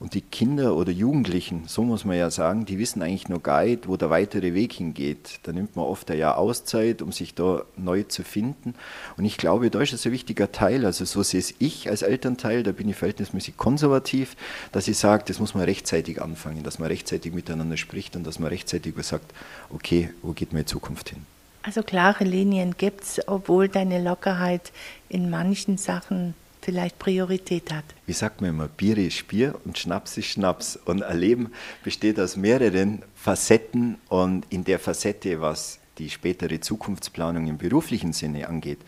Und 0.00 0.14
die 0.14 0.20
Kinder 0.20 0.76
oder 0.76 0.92
Jugendlichen, 0.92 1.64
so 1.66 1.82
muss 1.82 2.04
man 2.04 2.16
ja 2.16 2.30
sagen, 2.30 2.64
die 2.64 2.78
wissen 2.78 3.02
eigentlich 3.02 3.42
gar 3.42 3.64
nicht, 3.64 3.88
wo 3.88 3.96
der 3.96 4.10
weitere 4.10 4.54
Weg 4.54 4.74
hingeht. 4.74 5.40
Da 5.42 5.50
nimmt 5.50 5.74
man 5.74 5.86
oft 5.86 6.08
ein 6.12 6.18
Jahr 6.18 6.38
Auszeit, 6.38 7.02
um 7.02 7.10
sich 7.10 7.34
da 7.34 7.62
neu 7.76 8.04
zu 8.04 8.22
finden. 8.22 8.74
Und 9.16 9.24
ich 9.24 9.38
glaube, 9.38 9.70
da 9.70 9.80
ist 9.80 9.92
es 9.92 10.06
ein 10.06 10.12
wichtiger 10.12 10.52
Teil. 10.52 10.86
Also 10.86 11.04
so 11.04 11.24
sehe 11.24 11.40
es 11.40 11.52
ich 11.58 11.90
als 11.90 12.02
Elternteil, 12.02 12.62
da 12.62 12.70
bin 12.70 12.88
ich 12.88 12.94
verhältnismäßig 12.94 13.56
konservativ, 13.56 14.36
dass 14.70 14.86
ich 14.86 14.96
sage, 14.96 15.24
das 15.26 15.40
muss 15.40 15.54
man 15.54 15.64
rechtzeitig 15.64 16.22
anfangen, 16.22 16.62
dass 16.62 16.78
man 16.78 16.86
rechtzeitig 16.86 17.34
miteinander 17.34 17.76
spricht 17.76 18.14
und 18.14 18.24
dass 18.24 18.38
man 18.38 18.50
rechtzeitig 18.50 18.94
sagt, 19.02 19.34
okay, 19.70 20.10
wo 20.22 20.32
geht 20.32 20.52
meine 20.52 20.66
Zukunft 20.66 21.10
hin? 21.10 21.26
Also 21.64 21.82
klare 21.82 22.22
Linien 22.22 22.76
gibt 22.78 23.02
es, 23.02 23.20
obwohl 23.26 23.68
deine 23.68 24.00
Lockerheit 24.00 24.70
in 25.08 25.28
manchen 25.28 25.76
Sachen 25.76 26.34
vielleicht 26.60 26.98
Priorität 26.98 27.72
hat. 27.72 27.84
Wie 28.06 28.12
sagt 28.12 28.40
man 28.40 28.50
immer, 28.50 28.68
Bier 28.68 28.98
ist 28.98 29.26
Bier 29.28 29.54
und 29.64 29.78
Schnaps 29.78 30.16
ist 30.18 30.26
Schnaps. 30.26 30.76
Und 30.76 31.02
ein 31.02 31.18
Leben 31.18 31.52
besteht 31.84 32.18
aus 32.18 32.36
mehreren 32.36 33.02
Facetten 33.14 33.96
und 34.08 34.46
in 34.50 34.64
der 34.64 34.78
Facette, 34.78 35.40
was 35.40 35.78
die 35.98 36.10
spätere 36.10 36.60
Zukunftsplanung 36.60 37.48
im 37.48 37.58
beruflichen 37.58 38.12
Sinne 38.12 38.48
angeht, 38.48 38.78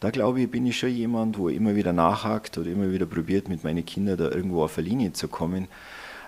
da 0.00 0.10
glaube 0.10 0.40
ich, 0.40 0.50
bin 0.50 0.66
ich 0.66 0.78
schon 0.78 0.90
jemand, 0.90 1.38
wo 1.38 1.48
immer 1.48 1.76
wieder 1.76 1.92
nachhakt 1.92 2.58
oder 2.58 2.70
immer 2.70 2.90
wieder 2.90 3.06
probiert, 3.06 3.48
mit 3.48 3.64
meinen 3.64 3.84
Kindern 3.84 4.16
da 4.16 4.30
irgendwo 4.30 4.64
auf 4.64 4.78
eine 4.78 4.88
Linie 4.88 5.12
zu 5.12 5.28
kommen. 5.28 5.68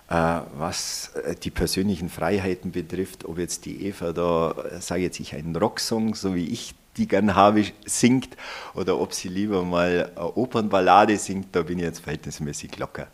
Äh, 0.09 0.40
was 0.56 1.12
äh, 1.24 1.35
die 1.35 1.50
persönlichen 1.50 2.09
Freiheiten 2.09 2.70
betrifft, 2.70 3.24
ob 3.24 3.38
jetzt 3.38 3.64
die 3.64 3.87
Eva 3.87 4.12
da, 4.12 4.52
äh, 4.52 4.80
sage 4.80 5.02
jetzt 5.02 5.18
ich, 5.18 5.35
einen 5.35 5.56
Rocksong, 5.56 6.14
so 6.14 6.37
wie 6.37 6.46
ich 6.46 6.74
die 6.96 7.06
gern 7.06 7.35
habe, 7.35 7.64
singt 7.85 8.37
oder 8.74 8.98
ob 8.98 9.12
sie 9.12 9.28
lieber 9.28 9.62
mal 9.64 10.11
eine 10.14 10.37
Opernballade 10.37 11.16
singt, 11.16 11.54
da 11.54 11.62
bin 11.62 11.78
ich 11.78 11.85
jetzt 11.85 12.00
verhältnismäßig 12.00 12.78
locker. 12.78 13.09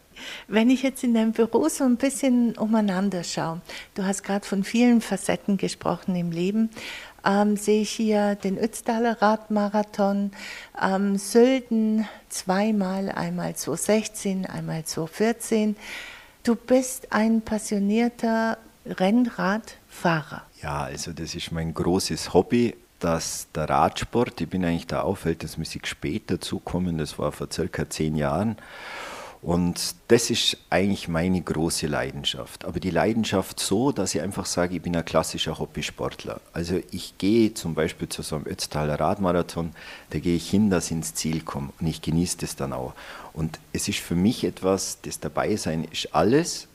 Wenn 0.46 0.70
ich 0.70 0.82
jetzt 0.82 1.02
in 1.04 1.14
deinem 1.14 1.32
Büro 1.32 1.68
so 1.68 1.84
ein 1.84 1.96
bisschen 1.96 2.56
umeinander 2.56 3.24
schaue, 3.24 3.60
du 3.94 4.04
hast 4.04 4.22
gerade 4.22 4.46
von 4.46 4.64
vielen 4.64 5.00
Facetten 5.00 5.56
gesprochen 5.56 6.14
im 6.16 6.30
Leben, 6.30 6.70
ähm, 7.24 7.56
sehe 7.56 7.82
ich 7.82 7.90
hier 7.90 8.34
den 8.34 8.58
Ötztaler 8.58 9.20
Radmarathon, 9.22 10.32
ähm, 10.80 11.16
Sölden 11.16 12.06
zweimal, 12.28 13.10
einmal 13.10 13.54
2016, 13.54 14.46
einmal 14.46 14.84
2014. 14.84 15.76
Du 16.42 16.56
bist 16.56 17.12
ein 17.12 17.42
passionierter 17.42 18.58
Rennradfahrer. 18.84 20.42
Ja, 20.60 20.82
also 20.82 21.12
das 21.12 21.34
ist 21.34 21.52
mein 21.52 21.72
großes 21.72 22.34
Hobby 22.34 22.74
dass 23.02 23.48
der 23.54 23.68
Radsport, 23.68 24.40
ich 24.40 24.48
bin 24.48 24.64
eigentlich 24.64 24.86
da 24.86 25.02
auch 25.02 25.16
verhältnismäßig 25.16 25.86
spät 25.86 26.30
dazugekommen, 26.30 26.98
das 26.98 27.18
war 27.18 27.32
vor 27.32 27.48
circa 27.50 27.90
zehn 27.90 28.16
Jahren. 28.16 28.56
Und 29.42 29.96
das 30.06 30.30
ist 30.30 30.56
eigentlich 30.70 31.08
meine 31.08 31.42
große 31.42 31.88
Leidenschaft. 31.88 32.64
Aber 32.64 32.78
die 32.78 32.90
Leidenschaft 32.90 33.58
so, 33.58 33.90
dass 33.90 34.14
ich 34.14 34.20
einfach 34.20 34.46
sage, 34.46 34.76
ich 34.76 34.82
bin 34.82 34.94
ein 34.94 35.04
klassischer 35.04 35.58
Hobbysportler. 35.58 36.40
Also 36.52 36.78
ich 36.92 37.18
gehe 37.18 37.52
zum 37.52 37.74
Beispiel 37.74 38.08
zu 38.08 38.22
so 38.22 38.36
einem 38.36 38.46
Ötztaler 38.46 39.00
Radmarathon, 39.00 39.72
da 40.10 40.20
gehe 40.20 40.36
ich 40.36 40.48
hin, 40.48 40.70
dass 40.70 40.86
ich 40.86 40.92
ins 40.92 41.14
Ziel 41.14 41.40
komme 41.40 41.72
und 41.80 41.88
ich 41.88 42.02
genieße 42.02 42.38
das 42.38 42.54
dann 42.54 42.72
auch. 42.72 42.94
Und 43.32 43.58
es 43.72 43.88
ist 43.88 43.98
für 43.98 44.14
mich 44.14 44.44
etwas, 44.44 44.98
das 45.02 45.18
Dabeisein 45.18 45.88
ist 45.90 46.14
alles. 46.14 46.68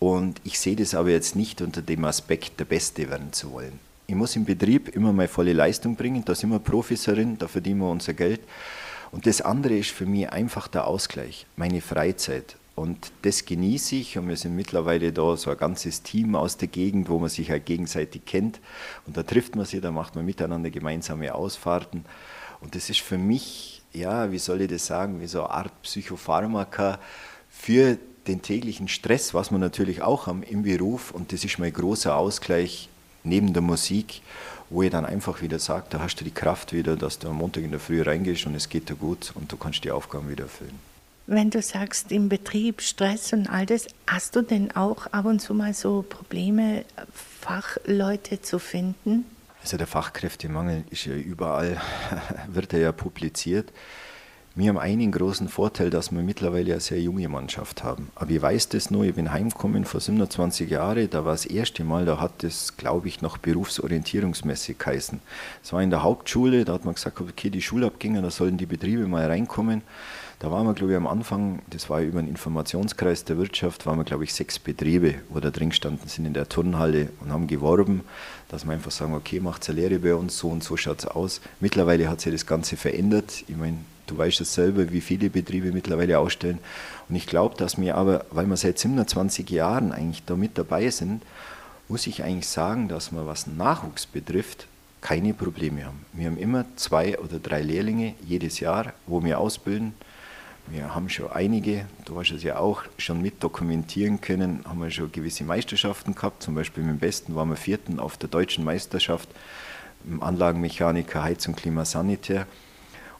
Und 0.00 0.40
ich 0.42 0.58
sehe 0.58 0.74
das 0.74 0.96
aber 0.96 1.10
jetzt 1.10 1.36
nicht 1.36 1.62
unter 1.62 1.82
dem 1.82 2.04
Aspekt, 2.04 2.58
der 2.58 2.64
Beste 2.64 3.08
werden 3.10 3.32
zu 3.32 3.52
wollen 3.52 3.78
ich 4.12 4.18
muss 4.18 4.36
im 4.36 4.44
Betrieb 4.44 4.94
immer 4.94 5.10
meine 5.10 5.26
volle 5.26 5.54
Leistung 5.54 5.96
bringen, 5.96 6.22
da 6.22 6.34
sind 6.34 6.50
wir 6.50 6.58
Profis 6.58 7.04
da 7.04 7.48
verdienen 7.48 7.80
wir 7.80 7.88
unser 7.88 8.12
Geld. 8.12 8.42
Und 9.10 9.24
das 9.24 9.40
andere 9.40 9.78
ist 9.78 9.90
für 9.90 10.04
mich 10.04 10.28
einfach 10.28 10.68
der 10.68 10.86
Ausgleich, 10.86 11.46
meine 11.56 11.80
Freizeit. 11.80 12.56
Und 12.74 13.10
das 13.22 13.46
genieße 13.46 13.96
ich 13.96 14.18
und 14.18 14.28
wir 14.28 14.36
sind 14.36 14.54
mittlerweile 14.54 15.14
da 15.14 15.34
so 15.38 15.50
ein 15.50 15.56
ganzes 15.56 16.02
Team 16.02 16.36
aus 16.36 16.58
der 16.58 16.68
Gegend, 16.68 17.08
wo 17.08 17.18
man 17.18 17.30
sich 17.30 17.50
halt 17.50 17.64
gegenseitig 17.64 18.26
kennt. 18.26 18.60
Und 19.06 19.16
da 19.16 19.22
trifft 19.22 19.56
man 19.56 19.64
sich, 19.64 19.80
da 19.80 19.90
macht 19.90 20.14
man 20.14 20.26
miteinander 20.26 20.68
gemeinsame 20.68 21.34
Ausfahrten. 21.34 22.04
Und 22.60 22.74
das 22.74 22.90
ist 22.90 23.00
für 23.00 23.16
mich, 23.16 23.80
ja, 23.94 24.30
wie 24.30 24.38
soll 24.38 24.60
ich 24.60 24.68
das 24.68 24.86
sagen, 24.86 25.22
wie 25.22 25.26
so 25.26 25.40
eine 25.44 25.52
Art 25.52 25.82
Psychopharmaka 25.84 26.98
für 27.48 27.96
den 28.26 28.42
täglichen 28.42 28.88
Stress, 28.88 29.32
was 29.32 29.50
wir 29.50 29.58
natürlich 29.58 30.02
auch 30.02 30.26
haben 30.26 30.42
im 30.42 30.64
Beruf. 30.64 31.12
Und 31.12 31.32
das 31.32 31.44
ist 31.46 31.58
mein 31.58 31.72
großer 31.72 32.14
Ausgleich 32.14 32.90
neben 33.24 33.52
der 33.52 33.62
Musik, 33.62 34.22
wo 34.70 34.82
ich 34.82 34.90
dann 34.90 35.04
einfach 35.04 35.42
wieder 35.42 35.58
sage, 35.58 35.86
da 35.90 36.00
hast 36.00 36.16
du 36.16 36.24
die 36.24 36.30
Kraft 36.30 36.72
wieder, 36.72 36.96
dass 36.96 37.18
du 37.18 37.28
am 37.28 37.36
Montag 37.36 37.62
in 37.62 37.70
der 37.70 37.80
Früh 37.80 38.02
reingehst 38.02 38.46
und 38.46 38.54
es 38.54 38.68
geht 38.68 38.88
dir 38.88 38.96
gut 38.96 39.32
und 39.34 39.52
du 39.52 39.56
kannst 39.56 39.84
die 39.84 39.90
Aufgaben 39.90 40.28
wieder 40.28 40.44
erfüllen. 40.44 40.78
Wenn 41.26 41.50
du 41.50 41.62
sagst, 41.62 42.10
im 42.10 42.28
Betrieb 42.28 42.82
Stress 42.82 43.32
und 43.32 43.48
all 43.48 43.64
das, 43.64 43.86
hast 44.06 44.34
du 44.34 44.42
denn 44.42 44.74
auch 44.74 45.06
ab 45.06 45.24
und 45.24 45.40
zu 45.40 45.54
mal 45.54 45.72
so 45.72 46.02
Probleme, 46.02 46.84
Fachleute 47.40 48.42
zu 48.42 48.58
finden? 48.58 49.24
Also 49.62 49.76
der 49.76 49.86
Fachkräftemangel 49.86 50.84
ist 50.90 51.04
ja 51.04 51.14
überall, 51.14 51.80
wird 52.48 52.72
er 52.72 52.80
ja 52.80 52.92
publiziert. 52.92 53.72
Wir 54.54 54.68
haben 54.68 54.76
einen 54.76 55.10
großen 55.12 55.48
Vorteil, 55.48 55.88
dass 55.88 56.12
wir 56.12 56.20
mittlerweile 56.20 56.72
eine 56.72 56.80
sehr 56.82 57.00
junge 57.00 57.26
Mannschaft 57.26 57.82
haben. 57.82 58.10
Aber 58.14 58.30
ich 58.30 58.42
weiß 58.42 58.68
das 58.68 58.90
nur, 58.90 59.04
ich 59.04 59.14
bin 59.14 59.32
heimgekommen 59.32 59.86
vor 59.86 59.98
27 59.98 60.68
Jahren, 60.68 61.08
da 61.08 61.24
war 61.24 61.32
das 61.32 61.46
erste 61.46 61.84
Mal, 61.84 62.04
da 62.04 62.20
hat 62.20 62.42
das, 62.42 62.76
glaube 62.76 63.08
ich, 63.08 63.22
noch 63.22 63.38
berufsorientierungsmäßig 63.38 64.76
geheißen. 64.76 65.20
Es 65.64 65.72
war 65.72 65.82
in 65.82 65.88
der 65.88 66.02
Hauptschule, 66.02 66.66
da 66.66 66.74
hat 66.74 66.84
man 66.84 66.94
gesagt, 66.94 67.18
okay, 67.18 67.48
die 67.48 67.62
Schulabgänger, 67.62 68.20
da 68.20 68.30
sollen 68.30 68.58
die 68.58 68.66
Betriebe 68.66 69.06
mal 69.06 69.24
reinkommen. 69.26 69.80
Da 70.38 70.50
waren 70.50 70.66
wir, 70.66 70.74
glaube 70.74 70.92
ich, 70.92 70.96
am 70.98 71.06
Anfang, 71.06 71.62
das 71.70 71.88
war 71.88 72.02
über 72.02 72.20
den 72.20 72.28
Informationskreis 72.28 73.24
der 73.24 73.38
Wirtschaft, 73.38 73.86
waren 73.86 73.96
wir, 73.96 74.04
glaube 74.04 74.24
ich, 74.24 74.34
sechs 74.34 74.58
Betriebe, 74.58 75.14
wo 75.30 75.40
da 75.40 75.50
drin 75.50 75.70
gestanden 75.70 76.08
sind 76.08 76.26
in 76.26 76.34
der 76.34 76.46
Turnhalle 76.46 77.08
und 77.20 77.32
haben 77.32 77.46
geworben, 77.46 78.02
dass 78.50 78.66
wir 78.66 78.74
einfach 78.74 78.90
sagen, 78.90 79.14
okay, 79.14 79.40
macht 79.40 79.66
eine 79.70 79.80
Lehre 79.80 79.98
bei 79.98 80.14
uns, 80.14 80.36
so 80.36 80.48
und 80.48 80.62
so 80.62 80.76
schaut 80.76 80.98
es 80.98 81.06
aus. 81.06 81.40
Mittlerweile 81.60 82.10
hat 82.10 82.20
sich 82.20 82.32
das 82.32 82.44
Ganze 82.44 82.76
verändert. 82.76 83.44
Ich 83.48 83.56
meine, 83.56 83.78
du 84.12 84.18
weißt 84.18 84.40
es 84.40 84.54
selber, 84.54 84.92
wie 84.92 85.00
viele 85.00 85.30
Betriebe 85.30 85.72
mittlerweile 85.72 86.18
ausstellen. 86.18 86.58
Und 87.08 87.16
ich 87.16 87.26
glaube, 87.26 87.56
dass 87.56 87.80
wir 87.80 87.96
aber, 87.96 88.26
weil 88.30 88.46
wir 88.46 88.56
seit 88.56 88.78
27 88.78 89.48
Jahren 89.50 89.92
eigentlich 89.92 90.22
da 90.24 90.36
mit 90.36 90.58
dabei 90.58 90.90
sind, 90.90 91.22
muss 91.88 92.06
ich 92.06 92.22
eigentlich 92.22 92.48
sagen, 92.48 92.88
dass 92.88 93.12
wir, 93.12 93.26
was 93.26 93.46
Nachwuchs 93.46 94.06
betrifft, 94.06 94.66
keine 95.00 95.34
Probleme 95.34 95.84
haben. 95.84 96.04
Wir 96.12 96.26
haben 96.26 96.38
immer 96.38 96.64
zwei 96.76 97.18
oder 97.18 97.38
drei 97.38 97.62
Lehrlinge 97.62 98.14
jedes 98.24 98.60
Jahr, 98.60 98.92
wo 99.06 99.24
wir 99.24 99.40
ausbilden. 99.40 99.94
Wir 100.68 100.94
haben 100.94 101.08
schon 101.08 101.30
einige, 101.32 101.86
du 102.04 102.18
hast 102.20 102.30
es 102.30 102.44
ja 102.44 102.58
auch 102.58 102.84
schon 102.96 103.20
mit 103.20 103.42
dokumentieren 103.42 104.20
können, 104.20 104.60
haben 104.64 104.80
wir 104.80 104.90
schon 104.92 105.10
gewisse 105.10 105.42
Meisterschaften 105.42 106.14
gehabt. 106.14 106.42
Zum 106.42 106.54
Beispiel 106.54 106.84
mit 106.84 106.92
dem 106.92 106.98
Besten 107.00 107.34
waren 107.34 107.48
wir 107.48 107.56
Vierten 107.56 107.98
auf 107.98 108.16
der 108.16 108.28
deutschen 108.28 108.62
Meisterschaft 108.62 109.28
im 110.06 110.22
Anlagenmechaniker, 110.22 111.24
Heizung, 111.24 111.56
Klima, 111.56 111.84
Sanitär. 111.84 112.46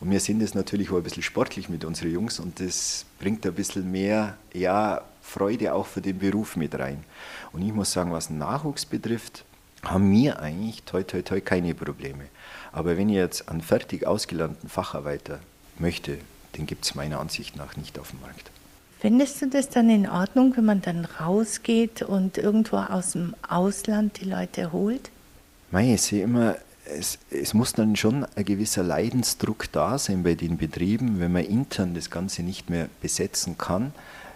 Und 0.03 0.11
wir 0.11 0.19
sind 0.19 0.43
es 0.43 0.57
natürlich 0.57 0.91
auch 0.91 0.97
ein 0.97 1.05
bisschen 1.05 1.23
sportlich 1.23 1.69
mit 1.69 1.85
unseren 1.85 2.11
Jungs 2.11 2.41
und 2.41 2.59
das 2.59 3.07
bringt 3.21 3.47
ein 3.47 3.55
bisschen 3.55 3.89
mehr 3.89 4.37
ja, 4.53 5.03
Freude 5.21 5.73
auch 5.75 5.87
für 5.87 6.01
den 6.01 6.19
Beruf 6.19 6.57
mit 6.57 6.77
rein. 6.77 7.05
Und 7.53 7.63
ich 7.63 7.73
muss 7.73 7.93
sagen, 7.93 8.11
was 8.11 8.29
Nachwuchs 8.29 8.85
betrifft, 8.85 9.45
haben 9.85 10.11
wir 10.11 10.41
eigentlich 10.41 10.83
toi 10.83 11.05
toi 11.05 11.23
toi 11.23 11.41
keine 11.41 11.73
Probleme. 11.77 12.25
Aber 12.73 12.97
wenn 12.97 13.11
ich 13.11 13.15
jetzt 13.15 13.49
einen 13.49 13.61
fertig 13.61 14.05
ausgelernten 14.05 14.69
Facharbeiter 14.69 15.39
möchte, 15.79 16.19
den 16.57 16.67
gibt 16.67 16.85
es 16.85 16.97
meiner 16.97 17.21
Ansicht 17.21 17.55
nach 17.55 17.77
nicht 17.77 17.97
auf 18.01 18.11
dem 18.11 18.23
Markt. 18.23 18.51
Findest 18.99 19.41
du 19.41 19.47
das 19.47 19.69
dann 19.69 19.89
in 19.89 20.11
Ordnung, 20.11 20.57
wenn 20.57 20.65
man 20.65 20.83
dann 20.83 21.05
rausgeht 21.05 22.03
und 22.03 22.39
irgendwo 22.39 22.79
aus 22.79 23.13
dem 23.13 23.37
Ausland 23.49 24.21
die 24.21 24.29
Leute 24.29 24.73
holt? 24.73 25.13
Mei, 25.71 25.95
ich 25.95 26.03
sehe 26.03 26.25
immer, 26.25 26.57
es, 26.99 27.19
es, 27.31 27.55
muss 27.55 27.73
dann 27.73 27.97
schon 27.97 28.25
ein 28.37 28.45
gewisser 28.45 28.83
Leidensdruck 28.83 29.71
da 29.73 29.99
sein 29.99 30.23
bei 30.23 30.35
den 30.35 30.57
Betrieben, 30.57 31.21
wenn 31.21 31.33
man 31.33 31.45
intern 31.45 31.95
das 31.95 32.11
Ganze 32.11 32.43
nicht 32.43 32.71
mehr 32.71 32.89
besetzen 33.01 33.59
kann. 33.59 33.93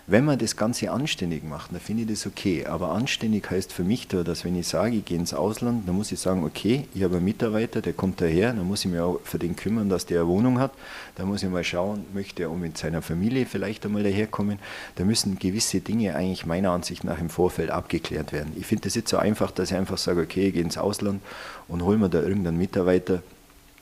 Wenn 0.08 0.24
man 0.24 0.38
das 0.38 0.54
Ganze 0.54 0.92
anständig 0.92 1.42
macht, 1.42 1.72
dann 1.72 1.80
finde 1.80 2.04
ich 2.04 2.08
das 2.08 2.28
okay. 2.28 2.64
Aber 2.64 2.92
anständig 2.92 3.50
heißt 3.50 3.72
für 3.72 3.82
mich 3.82 4.06
da, 4.06 4.22
dass 4.22 4.44
wenn 4.44 4.54
ich 4.54 4.68
sage, 4.68 4.94
ich 4.94 5.04
gehe 5.04 5.18
ins 5.18 5.34
Ausland, 5.34 5.88
dann 5.88 5.96
muss 5.96 6.12
ich 6.12 6.20
sagen, 6.20 6.44
okay, 6.44 6.86
ich 6.94 7.02
habe 7.02 7.16
einen 7.16 7.24
Mitarbeiter, 7.24 7.82
der 7.82 7.92
kommt 7.92 8.20
daher, 8.20 8.52
dann 8.52 8.68
muss 8.68 8.84
ich 8.84 8.90
mich 8.92 9.00
auch 9.00 9.18
für 9.24 9.40
den 9.40 9.56
kümmern, 9.56 9.88
dass 9.88 10.06
der 10.06 10.20
eine 10.20 10.28
Wohnung 10.28 10.60
hat. 10.60 10.70
Da 11.16 11.24
muss 11.24 11.42
ich 11.42 11.50
mal 11.50 11.64
schauen, 11.64 12.04
möchte 12.14 12.44
er 12.44 12.50
mit 12.50 12.78
seiner 12.78 13.02
Familie 13.02 13.46
vielleicht 13.46 13.84
einmal 13.84 14.04
daherkommen. 14.04 14.60
Da 14.94 15.04
müssen 15.04 15.40
gewisse 15.40 15.80
Dinge 15.80 16.14
eigentlich 16.14 16.46
meiner 16.46 16.70
Ansicht 16.70 17.02
nach 17.02 17.18
im 17.18 17.28
Vorfeld 17.28 17.70
abgeklärt 17.70 18.32
werden. 18.32 18.52
Ich 18.54 18.66
finde 18.66 18.84
das 18.84 18.94
jetzt 18.94 19.10
so 19.10 19.16
einfach, 19.16 19.50
dass 19.50 19.72
ich 19.72 19.76
einfach 19.76 19.98
sage, 19.98 20.20
okay, 20.20 20.46
ich 20.46 20.54
gehe 20.54 20.62
ins 20.62 20.78
Ausland 20.78 21.20
und 21.66 21.82
hole 21.82 21.98
mir 21.98 22.08
da 22.08 22.22
irgendeinen 22.22 22.58
Mitarbeiter, 22.58 23.24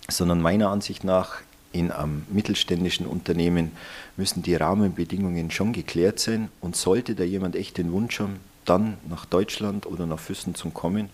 sondern 0.09 0.41
meiner 0.41 0.71
Ansicht 0.71 1.05
nach 1.05 1.43
in 1.75 1.91
einem 1.91 2.25
mittelständischen 2.31 3.07
Unternehmen 3.07 3.73
müssen 4.17 4.43
die 4.43 4.55
Rahmenbedingungen 4.55 5.51
schon 5.51 5.73
geklärt 5.73 6.21
sein. 6.21 6.49
Und 6.61 6.77
sollte 6.77 7.15
da 7.15 7.25
jemand 7.25 7.57
echt 7.57 7.77
den 7.79 7.93
Wunsch 7.93 8.21
haben, 8.21 8.37
dann 8.65 8.97
nach 9.09 9.27
Deutschland 9.27 9.85
oder 9.85 10.07
nach 10.07 10.21
Füssen 10.21 10.55
zu 10.55 10.71
kommen, 10.71 11.11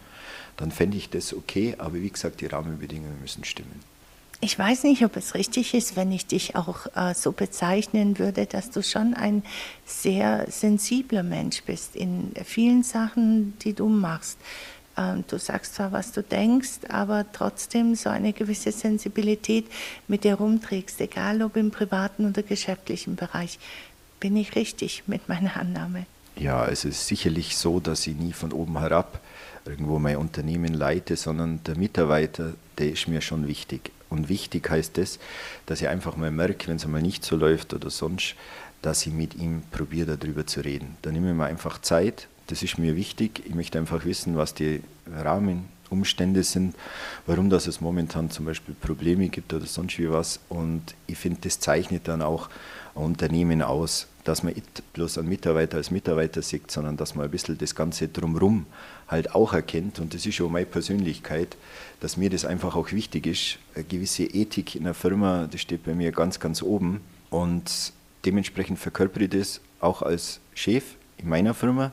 dann 0.56 0.70
fände 0.70 0.96
ich 0.96 1.08
das 1.08 1.34
okay. 1.34 1.74
Aber 1.78 1.94
wie 1.94 2.10
gesagt, 2.10 2.42
die 2.42 2.46
Rahmenbedingungen 2.46 3.20
müssen 3.20 3.44
stimmen. 3.44 3.80
Ich 4.42 4.58
weiß 4.58 4.84
nicht, 4.84 5.04
ob 5.04 5.16
es 5.16 5.34
richtig 5.34 5.74
ist, 5.74 5.96
wenn 5.96 6.12
ich 6.12 6.26
dich 6.26 6.56
auch 6.56 6.86
äh, 6.94 7.14
so 7.14 7.32
bezeichnen 7.32 8.18
würde, 8.18 8.46
dass 8.46 8.70
du 8.70 8.82
schon 8.82 9.12
ein 9.12 9.42
sehr 9.84 10.46
sensibler 10.50 11.22
Mensch 11.22 11.62
bist 11.64 11.94
in 11.94 12.32
vielen 12.44 12.82
Sachen, 12.82 13.58
die 13.58 13.74
du 13.74 13.88
machst. 13.88 14.38
Ähm, 15.00 15.24
du 15.26 15.38
sagst 15.38 15.76
zwar, 15.76 15.92
was 15.92 16.12
du 16.12 16.22
denkst, 16.22 16.80
aber 16.88 17.24
trotzdem 17.32 17.94
so 17.94 18.10
eine 18.10 18.32
gewisse 18.32 18.72
Sensibilität 18.72 19.66
mit 20.08 20.24
dir 20.24 20.34
rumträgst, 20.34 21.00
egal 21.00 21.42
ob 21.42 21.56
im 21.56 21.70
privaten 21.70 22.26
oder 22.26 22.42
geschäftlichen 22.42 23.16
Bereich. 23.16 23.58
Bin 24.20 24.36
ich 24.36 24.54
richtig 24.54 25.04
mit 25.06 25.28
meiner 25.28 25.56
Annahme? 25.56 26.04
Ja, 26.36 26.66
es 26.66 26.84
ist 26.84 27.06
sicherlich 27.06 27.56
so, 27.56 27.80
dass 27.80 28.06
ich 28.06 28.16
nie 28.16 28.32
von 28.32 28.52
oben 28.52 28.78
herab 28.78 29.20
irgendwo 29.64 29.98
mein 29.98 30.16
Unternehmen 30.16 30.74
leite, 30.74 31.16
sondern 31.16 31.62
der 31.64 31.76
Mitarbeiter, 31.76 32.54
der 32.78 32.92
ist 32.92 33.08
mir 33.08 33.20
schon 33.20 33.46
wichtig. 33.46 33.90
Und 34.08 34.28
wichtig 34.28 34.68
heißt 34.68 34.98
das, 34.98 35.18
dass 35.66 35.80
ich 35.80 35.88
einfach 35.88 36.16
mal 36.16 36.30
merke, 36.30 36.68
wenn 36.68 36.76
es 36.76 36.84
einmal 36.84 37.02
nicht 37.02 37.24
so 37.24 37.36
läuft 37.36 37.72
oder 37.74 37.90
sonst, 37.90 38.34
dass 38.82 39.06
ich 39.06 39.12
mit 39.12 39.34
ihm 39.34 39.62
probiere, 39.70 40.16
darüber 40.16 40.46
zu 40.46 40.60
reden. 40.60 40.96
Da 41.02 41.12
nehme 41.12 41.30
ich 41.30 41.36
mir 41.36 41.44
einfach 41.44 41.80
Zeit 41.80 42.26
das 42.50 42.62
ist 42.62 42.78
mir 42.78 42.96
wichtig. 42.96 43.42
Ich 43.46 43.54
möchte 43.54 43.78
einfach 43.78 44.04
wissen, 44.04 44.36
was 44.36 44.54
die 44.54 44.82
Rahmenumstände 45.10 46.42
sind, 46.42 46.74
warum 47.26 47.48
das 47.48 47.66
es 47.66 47.80
momentan 47.80 48.30
zum 48.30 48.46
Beispiel 48.46 48.74
Probleme 48.74 49.28
gibt 49.28 49.52
oder 49.52 49.66
sonst 49.66 49.98
wie 49.98 50.10
was. 50.10 50.40
Und 50.48 50.94
ich 51.06 51.16
finde, 51.16 51.40
das 51.42 51.60
zeichnet 51.60 52.08
dann 52.08 52.22
auch 52.22 52.48
ein 52.96 53.04
Unternehmen 53.04 53.62
aus, 53.62 54.08
dass 54.24 54.42
man 54.42 54.54
nicht 54.54 54.92
bloß 54.92 55.18
einen 55.18 55.28
Mitarbeiter 55.28 55.76
als 55.76 55.92
Mitarbeiter 55.92 56.42
sieht, 56.42 56.70
sondern 56.70 56.96
dass 56.96 57.14
man 57.14 57.24
ein 57.24 57.30
bisschen 57.30 57.56
das 57.56 57.74
Ganze 57.74 58.08
drumherum 58.08 58.66
halt 59.06 59.34
auch 59.34 59.52
erkennt. 59.52 60.00
Und 60.00 60.12
das 60.12 60.26
ist 60.26 60.34
schon 60.34 60.50
meine 60.50 60.66
Persönlichkeit, 60.66 61.56
dass 62.00 62.16
mir 62.16 62.30
das 62.30 62.44
einfach 62.44 62.74
auch 62.74 62.90
wichtig 62.90 63.26
ist. 63.26 63.58
Eine 63.76 63.84
gewisse 63.84 64.24
Ethik 64.24 64.74
in 64.74 64.84
der 64.84 64.94
Firma, 64.94 65.46
das 65.50 65.60
steht 65.60 65.84
bei 65.84 65.94
mir 65.94 66.10
ganz, 66.10 66.40
ganz 66.40 66.62
oben. 66.62 67.00
Und 67.30 67.92
dementsprechend 68.24 68.80
verkörpere 68.80 69.24
ich 69.24 69.30
das 69.30 69.60
auch 69.78 70.02
als 70.02 70.40
Chef 70.54 70.84
in 71.16 71.28
meiner 71.28 71.54
Firma 71.54 71.92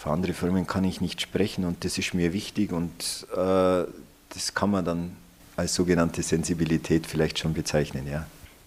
für 0.00 0.10
andere 0.10 0.32
Firmen 0.32 0.66
kann 0.66 0.82
ich 0.84 1.02
nicht 1.02 1.20
sprechen 1.20 1.66
und 1.66 1.84
das 1.84 1.98
ist 1.98 2.14
mir 2.14 2.32
wichtig 2.32 2.72
und 2.72 3.26
äh, 3.32 3.84
das 4.30 4.54
kann 4.54 4.70
man 4.70 4.82
dann 4.82 5.16
als 5.56 5.74
sogenannte 5.74 6.22
Sensibilität 6.22 7.06
vielleicht 7.06 7.38
schon 7.38 7.52
bezeichnen, 7.52 8.06
ja. 8.10 8.26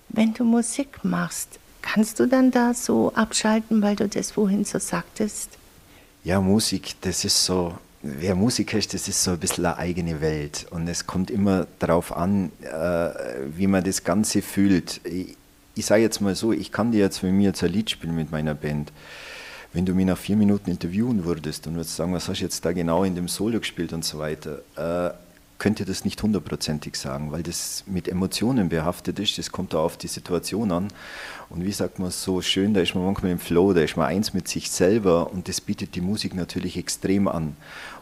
Wenn 0.10 0.36
du 0.36 0.44
Musik 0.44 1.04
machst, 1.04 1.58
kannst 1.82 2.20
du 2.20 2.28
dann 2.28 2.52
da 2.52 2.76
so 2.76 3.14
abschalten, 3.16 3.82
weil 3.82 3.96
du 3.96 4.08
das 4.08 4.30
vorhin 4.30 4.64
so 4.64 4.78
sagtest? 4.78 5.50
Ja, 6.24 6.40
Musik, 6.40 6.94
das 7.02 7.26
ist 7.26 7.44
so, 7.44 7.74
wer 8.04 8.36
Musiker 8.36 8.78
ist, 8.78 8.94
das 8.94 9.08
ist 9.08 9.24
so 9.24 9.32
ein 9.32 9.40
bisschen 9.40 9.66
eine 9.66 9.78
eigene 9.78 10.22
Welt 10.22 10.68
und 10.70 10.88
es 10.88 11.08
kommt 11.08 11.32
immer 11.32 11.66
darauf 11.80 12.16
an, 12.16 12.52
äh, 12.62 13.10
wie 13.58 13.66
man 13.66 13.84
das 13.84 14.04
Ganze 14.04 14.44
fühlt. 14.44 15.02
Ich, 15.04 15.36
ich 15.74 15.86
sage 15.88 16.04
jetzt 16.04 16.22
mal 16.22 16.36
so, 16.36 16.54
ich 16.54 16.72
kann 16.72 16.92
dir 16.92 17.00
jetzt, 17.00 17.24
wenn 17.24 17.40
wir 17.40 17.46
jetzt 17.46 17.64
ein 17.64 17.72
Lied 17.72 17.90
spielen 17.90 18.16
mit 18.16 18.32
meiner 18.32 18.54
Band, 18.54 18.92
wenn 19.74 19.86
du 19.86 19.94
mich 19.94 20.06
nach 20.06 20.18
vier 20.18 20.36
Minuten 20.36 20.70
interviewen 20.70 21.26
würdest 21.26 21.68
und 21.68 21.76
würdest 21.76 21.96
sagen, 21.96 22.14
was 22.14 22.30
hast 22.30 22.40
du 22.40 22.44
jetzt 22.44 22.64
da 22.64 22.72
genau 22.72 23.04
in 23.04 23.16
dem 23.16 23.28
Solo 23.28 23.60
gespielt 23.60 23.92
und 23.92 24.06
so 24.06 24.20
weiter, 24.20 24.62
äh, 24.76 25.14
könnte 25.64 25.86
das 25.86 26.04
nicht 26.04 26.22
hundertprozentig 26.22 26.98
sagen, 26.98 27.32
weil 27.32 27.42
das 27.42 27.86
mit 27.88 28.10
Emotionen 28.10 28.68
behaftet 28.68 29.18
ist. 29.20 29.38
Das 29.38 29.50
kommt 29.50 29.74
da 29.74 29.78
auf 29.78 29.96
die 29.96 30.08
Situation 30.08 30.74
an. 30.74 30.90
Und 31.50 31.64
wie 31.64 31.72
sagt 31.72 32.00
man 32.00 32.12
so 32.12 32.42
schön, 32.42 32.74
da 32.74 32.82
ist 32.82 32.96
man 32.96 33.06
manchmal 33.06 33.32
im 33.32 33.40
Flow, 33.40 33.72
da 33.72 33.80
ist 33.80 33.96
man 33.96 34.08
eins 34.08 34.34
mit 34.34 34.48
sich 34.50 34.70
selber 34.70 35.32
und 35.32 35.48
das 35.48 35.62
bietet 35.62 35.96
die 35.96 36.02
Musik 36.02 36.36
natürlich 36.36 36.76
extrem 36.78 37.30
an. 37.30 37.56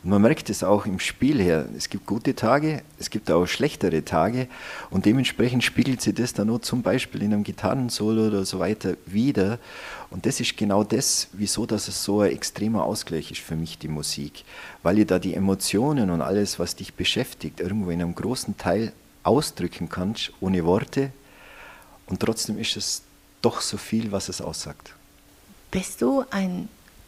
Und 0.04 0.10
man 0.10 0.24
merkt 0.24 0.50
es 0.50 0.64
auch 0.64 0.88
im 0.88 1.00
Spiel 1.00 1.40
her. 1.40 1.68
Es 1.78 1.90
gibt 1.90 2.08
gute 2.08 2.34
Tage, 2.34 2.82
es 2.98 3.12
gibt 3.12 3.30
auch 3.30 3.46
schlechtere 3.46 4.04
Tage 4.04 4.48
und 4.90 5.06
dementsprechend 5.06 5.64
spiegelt 5.64 6.02
sich 6.02 6.16
das 6.16 6.34
dann 6.34 6.50
auch 6.50 6.62
zum 6.62 6.82
Beispiel 6.82 7.22
in 7.22 7.32
einem 7.32 7.44
Gitarrensolo 7.44 8.26
oder 8.28 8.44
so 8.44 8.58
weiter 8.58 8.96
wieder. 9.06 9.60
Und 10.12 10.26
das 10.26 10.42
ist 10.42 10.58
genau 10.58 10.84
das, 10.84 11.30
wieso 11.32 11.66
dass 11.66 11.88
es 11.88 12.04
so 12.04 12.20
ein 12.20 12.32
extremer 12.32 12.84
Ausgleich 12.84 13.32
ist 13.32 13.40
für 13.40 13.56
mich, 13.56 13.80
die 13.80 13.88
Musik. 13.88 14.44
Weil 14.84 15.00
ihr 15.00 15.08
da 15.08 15.20
die 15.20 15.34
Emotionen 15.34 16.10
und 16.10 16.22
alles, 16.22 16.60
was 16.60 16.76
dich 16.76 16.94
beschäftigt, 16.94 17.62
irgendwo 17.62 17.90
in 17.92 18.02
einem 18.02 18.14
großen 18.14 18.58
Teil 18.58 18.92
ausdrücken 19.24 19.88
kannst, 19.88 20.34
ohne 20.42 20.66
Worte. 20.66 21.12
Und 22.08 22.20
trotzdem 22.20 22.60
ist 22.60 22.76
es 22.76 23.04
doch 23.42 23.62
so 23.62 23.78
viel, 23.78 24.12
was 24.12 24.28
es 24.28 24.42
aussagt. 24.42 24.94
Bist 25.72 26.02
du 26.02 26.26
ein 26.30 26.68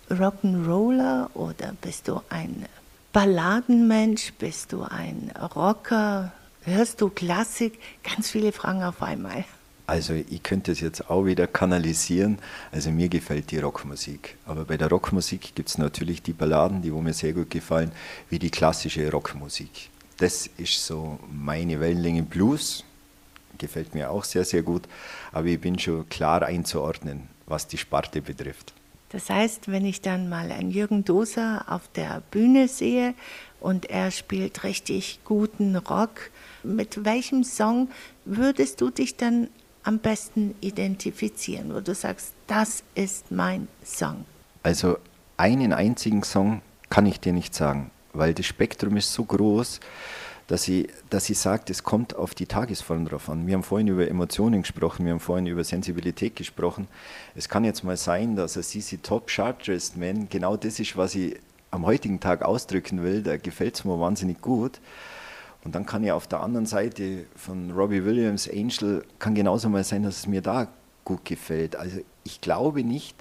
Rock'n'Roller 0.10 1.30
oder 1.34 1.74
bist 1.82 2.08
du 2.08 2.22
ein 2.30 2.66
Balladenmensch? 3.12 4.32
Bist 4.40 4.72
du 4.72 4.84
ein 4.84 5.30
Rocker? 5.56 6.32
Hörst 6.64 7.02
du 7.02 7.10
Klassik? 7.10 7.80
Ganz 8.04 8.30
viele 8.30 8.54
Fragen 8.54 8.84
auf 8.84 9.04
einmal. 9.04 9.44
Also 9.86 10.14
ich 10.14 10.42
könnte 10.44 10.72
es 10.72 10.80
jetzt 10.80 11.10
auch 11.10 11.26
wieder 11.26 11.46
kanalisieren. 11.46 12.40
Also 12.72 12.90
mir 12.90 13.10
gefällt 13.10 13.52
die 13.52 13.60
Rockmusik. 13.60 14.38
Aber 14.46 14.64
bei 14.64 14.78
der 14.78 14.90
Rockmusik 14.90 15.56
gibt 15.56 15.70
es 15.70 15.78
natürlich 15.78 16.22
die 16.22 16.34
Balladen, 16.34 16.82
die 16.82 16.94
wo 16.94 17.02
mir 17.02 17.14
sehr 17.14 17.34
gut 17.34 17.50
gefallen, 17.50 17.92
wie 18.30 18.40
die 18.40 18.50
klassische 18.50 19.12
Rockmusik. 19.12 19.90
Das 20.18 20.48
ist 20.58 20.86
so 20.86 21.20
meine 21.30 21.80
Wellenlänge. 21.80 22.24
Blues 22.24 22.86
gefällt 23.58 23.94
mir 23.94 24.10
auch 24.10 24.24
sehr, 24.24 24.46
sehr 24.46 24.62
gut. 24.62 24.84
Aber 25.32 25.48
ich 25.48 25.60
bin 25.60 25.78
schon 25.78 26.08
klar 26.08 26.44
einzuordnen, 26.44 27.28
was 27.46 27.68
die 27.68 27.78
Sparte 27.78 28.22
betrifft. 28.22 28.74
Das 29.10 29.30
heißt, 29.30 29.68
wenn 29.68 29.86
ich 29.86 30.02
dann 30.02 30.28
mal 30.28 30.52
einen 30.52 30.72
Jürgen 30.72 31.06
Doser 31.06 31.66
auf 31.68 31.88
der 31.96 32.24
Bühne 32.32 32.68
sehe 32.68 33.14
und 33.60 33.86
er 33.90 34.10
spielt 34.10 34.64
richtig 34.64 35.20
guten 35.24 35.76
Rock, 35.76 36.32
mit 36.64 37.06
welchem 37.06 37.44
Song 37.44 37.90
würdest 38.26 38.82
du 38.82 38.90
dich 38.90 39.16
dann 39.16 39.50
am 39.84 40.00
besten 40.00 40.56
identifizieren, 40.62 41.74
wo 41.74 41.82
du 41.82 41.94
sagst, 41.94 42.34
das 42.48 42.84
ist 42.96 43.32
mein 43.32 43.68
Song? 43.84 44.26
Also 44.64 44.98
einen 45.38 45.74
einzigen 45.74 46.24
Song 46.24 46.62
kann 46.90 47.06
ich 47.06 47.20
dir 47.20 47.34
nicht 47.34 47.54
sagen, 47.54 47.92
weil 48.14 48.34
das 48.34 48.46
Spektrum 48.46 48.98
ist 48.98 49.14
so 49.14 49.26
groß, 49.26 49.80
dass 50.48 50.64
sie, 50.64 50.88
dass 51.10 51.28
sagt, 51.28 51.70
es 51.70 51.84
kommt 51.84 52.16
auf 52.16 52.36
die 52.36 52.46
Tagesform 52.46 53.06
drauf 53.06 53.30
an. 53.30 53.48
Wir 53.48 53.56
haben 53.56 53.64
vorhin 53.64 53.88
über 53.88 54.08
Emotionen 54.08 54.62
gesprochen, 54.62 55.06
wir 55.06 55.14
haben 55.14 55.20
vorhin 55.20 55.48
über 55.48 55.64
Sensibilität 55.64 56.36
gesprochen. 56.36 56.88
Es 57.34 57.50
kann 57.50 57.64
jetzt 57.64 57.84
mal 57.84 57.98
sein, 57.98 58.36
dass 58.36 58.58
ein 58.58 58.64
CC 58.64 58.98
Top 58.98 59.30
Sharp 59.30 59.64
Dressed 59.64 59.98
Man 59.98 60.28
genau 60.30 60.58
das 60.58 60.80
ist, 60.80 60.98
was 60.98 61.16
ich 61.16 61.40
am 61.72 61.86
heutigen 61.86 62.20
Tag 62.20 62.44
ausdrücken 62.44 63.04
will. 63.04 63.24
Da 63.24 63.38
gefällt 63.38 63.76
es 63.76 63.86
mir 63.86 64.00
wahnsinnig 64.00 64.42
gut. 64.42 64.80
Und 65.64 65.76
dann 65.76 65.86
kann 65.86 66.04
ja 66.04 66.16
auf 66.16 66.28
der 66.28 66.42
anderen 66.42 66.66
Seite 66.66 67.26
von 67.36 67.72
Robbie 67.72 68.04
Williams, 68.04 68.50
Angel, 68.50 69.04
kann 69.20 69.34
genauso 69.34 69.70
mal 69.70 69.84
sein, 69.84 70.04
dass 70.04 70.18
es 70.18 70.28
mir 70.28 70.42
da 70.42 70.68
gut 71.06 71.24
gefällt. 71.26 71.76
Also 71.76 72.00
ich 72.24 72.42
glaube 72.42 72.84
nicht, 72.84 73.16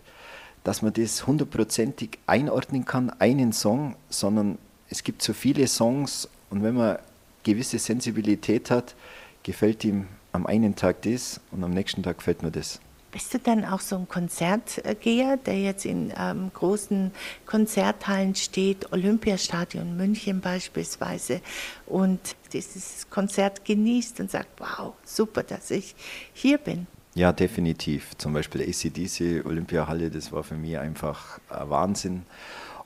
dass 0.64 0.83
man 0.83 0.92
das 0.92 1.26
hundertprozentig 1.26 2.18
einordnen 2.26 2.85
kann, 2.85 3.11
einen 3.11 3.52
Song, 3.52 3.96
sondern 4.09 4.59
es 4.88 5.05
gibt 5.05 5.22
so 5.22 5.33
viele 5.33 5.66
Songs 5.66 6.28
und 6.50 6.62
wenn 6.62 6.74
man 6.74 6.98
gewisse 7.42 7.78
Sensibilität 7.78 8.70
hat, 8.70 8.94
gefällt 9.42 9.85
ihm 9.85 10.07
am 10.33 10.46
einen 10.46 10.76
Tag 10.76 11.02
das 11.02 11.40
und 11.50 11.64
am 11.64 11.72
nächsten 11.72 12.02
Tag 12.02 12.18
gefällt 12.18 12.42
mir 12.42 12.50
das. 12.50 12.81
Bist 13.12 13.35
du 13.35 13.38
dann 13.38 13.66
auch 13.66 13.81
so 13.81 13.96
ein 13.96 14.09
Konzertgeher, 14.09 15.37
der 15.37 15.61
jetzt 15.61 15.85
in 15.85 16.14
ähm, 16.18 16.51
großen 16.55 17.12
Konzerthallen 17.44 18.35
steht, 18.35 18.90
Olympiastadion 18.90 19.98
München 19.98 20.40
beispielsweise, 20.40 21.42
und 21.85 22.18
dieses 22.55 23.07
Konzert 23.11 23.66
genießt 23.66 24.20
und 24.20 24.31
sagt, 24.31 24.48
wow, 24.59 24.94
super, 25.05 25.42
dass 25.42 25.70
ich 25.70 25.94
hier 26.33 26.57
bin? 26.57 26.87
Ja, 27.14 27.35
definitiv. 27.35 28.16
Zum 28.16 28.33
Beispiel 28.33 28.62
ACDC, 28.62 29.44
Olympiahalle, 29.44 30.11
das 30.11 30.33
war 30.33 30.42
für 30.42 30.57
mich 30.57 30.79
einfach 30.79 31.38
ein 31.51 31.68
Wahnsinn. 31.68 32.22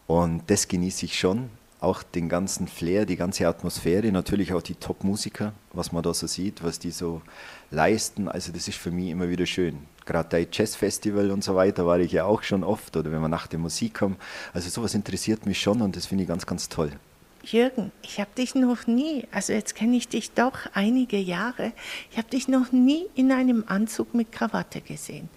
Und 0.09 0.43
das 0.49 0.67
genieße 0.67 1.07
ich 1.07 1.17
schon 1.17 1.51
auch 1.79 2.03
den 2.03 2.29
ganzen 2.29 2.67
Flair, 2.67 3.07
die 3.07 3.17
ganze 3.17 3.47
Atmosphäre, 3.47 4.11
natürlich 4.11 4.53
auch 4.53 4.63
die 4.63 4.75
Top-Musiker, 4.75 5.53
was 5.73 5.93
man 5.93 6.03
da 6.03 6.13
so 6.13 6.27
sieht, 6.27 6.65
was 6.65 6.81
die 6.81 6.91
so 6.91 7.23
leisten. 7.71 8.29
Also 8.29 8.51
das 8.51 8.67
ist 8.67 8.79
für 8.79 8.91
mich 8.91 9.11
immer 9.11 9.29
wieder 9.29 9.47
schön. 9.47 9.79
Gerade 10.07 10.29
bei 10.31 10.49
Jazz-Festival 10.51 11.31
und 11.33 11.43
so 11.43 11.57
weiter 11.57 11.85
war 11.85 11.99
ich 11.99 12.13
ja 12.13 12.25
auch 12.25 12.43
schon 12.45 12.63
oft 12.65 12.97
oder 12.97 13.11
wenn 13.11 13.21
man 13.21 13.31
nach 13.31 13.49
der 13.49 13.59
Musik 13.59 13.95
kommt. 13.95 14.19
Also 14.55 14.71
sowas 14.71 14.95
interessiert 14.95 15.45
mich 15.47 15.61
schon 15.61 15.83
und 15.83 15.97
das 15.97 16.07
finde 16.07 16.23
ich 16.23 16.29
ganz, 16.29 16.47
ganz 16.47 16.69
toll. 16.69 16.93
Jürgen, 17.43 17.93
ich 18.03 18.19
habe 18.19 18.31
dich 18.37 18.55
noch 18.55 18.87
nie, 18.87 19.25
also 19.31 19.53
jetzt 19.53 19.75
kenne 19.75 19.97
ich 19.97 20.09
dich 20.09 20.33
doch 20.33 20.59
einige 20.75 21.19
Jahre, 21.19 21.73
ich 22.11 22.19
habe 22.19 22.29
dich 22.29 22.49
noch 22.49 22.73
nie 22.73 23.07
in 23.15 23.31
einem 23.31 23.65
Anzug 23.67 24.15
mit 24.15 24.33
Krawatte 24.33 24.81
gesehen. 24.81 25.29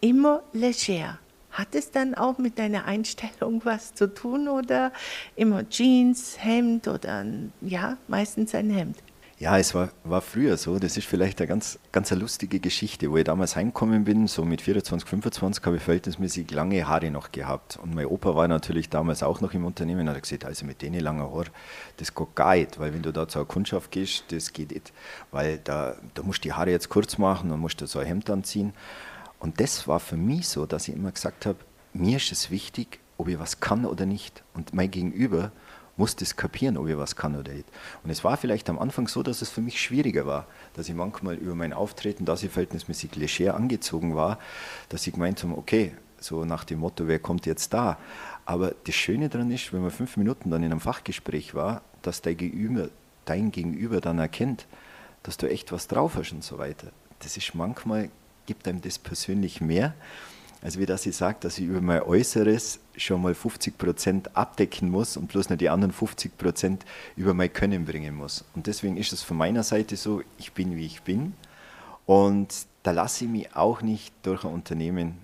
Immer 0.00 0.42
leger. 0.52 1.18
Hat 1.52 1.74
es 1.74 1.90
dann 1.90 2.14
auch 2.14 2.38
mit 2.38 2.58
deiner 2.58 2.86
Einstellung 2.86 3.60
was 3.64 3.94
zu 3.94 4.12
tun 4.12 4.48
oder 4.48 4.90
immer 5.36 5.68
Jeans, 5.68 6.36
Hemd 6.38 6.88
oder 6.88 7.24
ja, 7.60 7.98
meistens 8.08 8.54
ein 8.54 8.70
Hemd? 8.70 8.96
Ja, 9.42 9.58
es 9.58 9.74
war, 9.74 9.90
war 10.04 10.20
früher 10.20 10.56
so. 10.56 10.78
Das 10.78 10.96
ist 10.96 11.08
vielleicht 11.08 11.40
eine 11.40 11.48
ganz, 11.48 11.76
ganz 11.90 12.12
eine 12.12 12.20
lustige 12.20 12.60
Geschichte. 12.60 13.10
Wo 13.10 13.16
ich 13.16 13.24
damals 13.24 13.56
heimgekommen 13.56 14.04
bin, 14.04 14.28
so 14.28 14.44
mit 14.44 14.62
24, 14.62 15.08
25, 15.08 15.66
habe 15.66 15.78
ich 15.78 15.82
verhältnismäßig 15.82 16.52
lange 16.52 16.86
Haare 16.86 17.10
noch 17.10 17.32
gehabt. 17.32 17.76
Und 17.82 17.92
mein 17.92 18.06
Opa 18.06 18.36
war 18.36 18.46
natürlich 18.46 18.88
damals 18.88 19.24
auch 19.24 19.40
noch 19.40 19.52
im 19.52 19.64
Unternehmen 19.64 20.06
und 20.06 20.14
hat 20.14 20.22
gesagt, 20.22 20.44
also 20.44 20.64
mit 20.64 20.80
denen 20.80 21.00
langen 21.00 21.22
Haaren, 21.22 21.50
das 21.96 22.14
geht 22.14 22.34
gar 22.36 22.54
nicht. 22.54 22.78
Weil 22.78 22.94
wenn 22.94 23.02
du 23.02 23.12
da 23.12 23.26
zur 23.26 23.48
Kundschaft 23.48 23.90
gehst, 23.90 24.26
das 24.28 24.52
geht 24.52 24.70
nicht. 24.70 24.92
Weil 25.32 25.58
da, 25.58 25.96
da 26.14 26.22
musst 26.22 26.44
du 26.44 26.48
die 26.48 26.52
Haare 26.52 26.70
jetzt 26.70 26.88
kurz 26.88 27.18
machen 27.18 27.50
und 27.50 27.58
musst 27.58 27.80
du 27.80 27.86
so 27.86 27.98
ein 27.98 28.06
Hemd 28.06 28.30
anziehen. 28.30 28.72
Und 29.40 29.58
das 29.58 29.88
war 29.88 29.98
für 29.98 30.16
mich 30.16 30.46
so, 30.46 30.66
dass 30.66 30.86
ich 30.86 30.94
immer 30.94 31.10
gesagt 31.10 31.46
habe, 31.46 31.58
mir 31.94 32.18
ist 32.18 32.30
es 32.30 32.52
wichtig, 32.52 33.00
ob 33.18 33.26
ich 33.26 33.40
was 33.40 33.58
kann 33.58 33.86
oder 33.86 34.06
nicht. 34.06 34.44
Und 34.54 34.72
mein 34.72 34.92
Gegenüber 34.92 35.50
muss 35.96 36.16
das 36.16 36.36
kapieren, 36.36 36.76
ob 36.76 36.88
ich 36.88 36.96
was 36.96 37.16
kann 37.16 37.36
oder 37.36 37.52
nicht. 37.52 37.66
Und 38.02 38.10
es 38.10 38.24
war 38.24 38.36
vielleicht 38.36 38.70
am 38.70 38.78
Anfang 38.78 39.08
so, 39.08 39.22
dass 39.22 39.42
es 39.42 39.50
für 39.50 39.60
mich 39.60 39.80
schwieriger 39.80 40.26
war, 40.26 40.46
dass 40.74 40.88
ich 40.88 40.94
manchmal 40.94 41.34
über 41.34 41.54
mein 41.54 41.72
Auftreten, 41.72 42.24
dass 42.24 42.42
ich 42.42 42.50
verhältnismäßig 42.50 43.14
leger 43.16 43.54
angezogen 43.54 44.16
war, 44.16 44.38
dass 44.88 45.06
ich 45.06 45.12
gemeint 45.12 45.42
habe, 45.42 45.56
okay, 45.56 45.92
so 46.18 46.44
nach 46.44 46.64
dem 46.64 46.80
Motto, 46.80 47.08
wer 47.08 47.18
kommt 47.18 47.46
jetzt 47.46 47.74
da? 47.74 47.98
Aber 48.44 48.74
das 48.84 48.94
Schöne 48.94 49.28
daran 49.28 49.50
ist, 49.50 49.72
wenn 49.72 49.82
man 49.82 49.90
fünf 49.90 50.16
Minuten 50.16 50.50
dann 50.50 50.62
in 50.62 50.70
einem 50.70 50.80
Fachgespräch 50.80 51.54
war, 51.54 51.82
dass 52.02 52.22
dein 52.22 52.36
Gegenüber, 52.36 52.88
dein 53.24 53.50
Gegenüber 53.50 54.00
dann 54.00 54.18
erkennt, 54.18 54.66
dass 55.22 55.36
du 55.36 55.48
echt 55.48 55.72
was 55.72 55.88
drauf 55.88 56.16
hast 56.16 56.32
und 56.32 56.42
so 56.42 56.58
weiter. 56.58 56.88
Das 57.20 57.36
ist 57.36 57.54
manchmal 57.54 58.08
gibt 58.46 58.66
einem 58.66 58.80
das 58.80 58.98
persönlich 58.98 59.60
mehr, 59.60 59.94
als 60.62 60.78
wie 60.78 60.86
dass 60.86 61.04
ich 61.06 61.16
sage, 61.16 61.38
dass 61.40 61.58
ich 61.58 61.66
über 61.66 61.80
mein 61.80 62.02
Äußeres 62.02 62.78
schon 62.96 63.20
mal 63.20 63.34
50 63.34 63.76
Prozent 63.76 64.36
abdecken 64.36 64.90
muss 64.90 65.16
und 65.16 65.28
bloß 65.28 65.50
nicht 65.50 65.60
die 65.60 65.68
anderen 65.68 65.92
50 65.92 66.38
Prozent 66.38 66.84
über 67.16 67.34
mein 67.34 67.52
Können 67.52 67.84
bringen 67.84 68.14
muss. 68.14 68.44
Und 68.54 68.68
deswegen 68.68 68.96
ist 68.96 69.12
es 69.12 69.22
von 69.22 69.36
meiner 69.36 69.64
Seite 69.64 69.96
so, 69.96 70.22
ich 70.38 70.52
bin 70.52 70.76
wie 70.76 70.86
ich 70.86 71.02
bin 71.02 71.34
und 72.06 72.66
da 72.84 72.92
lasse 72.92 73.24
ich 73.24 73.30
mich 73.30 73.56
auch 73.56 73.82
nicht 73.82 74.14
durch 74.22 74.44
ein 74.44 74.52
Unternehmen 74.52 75.18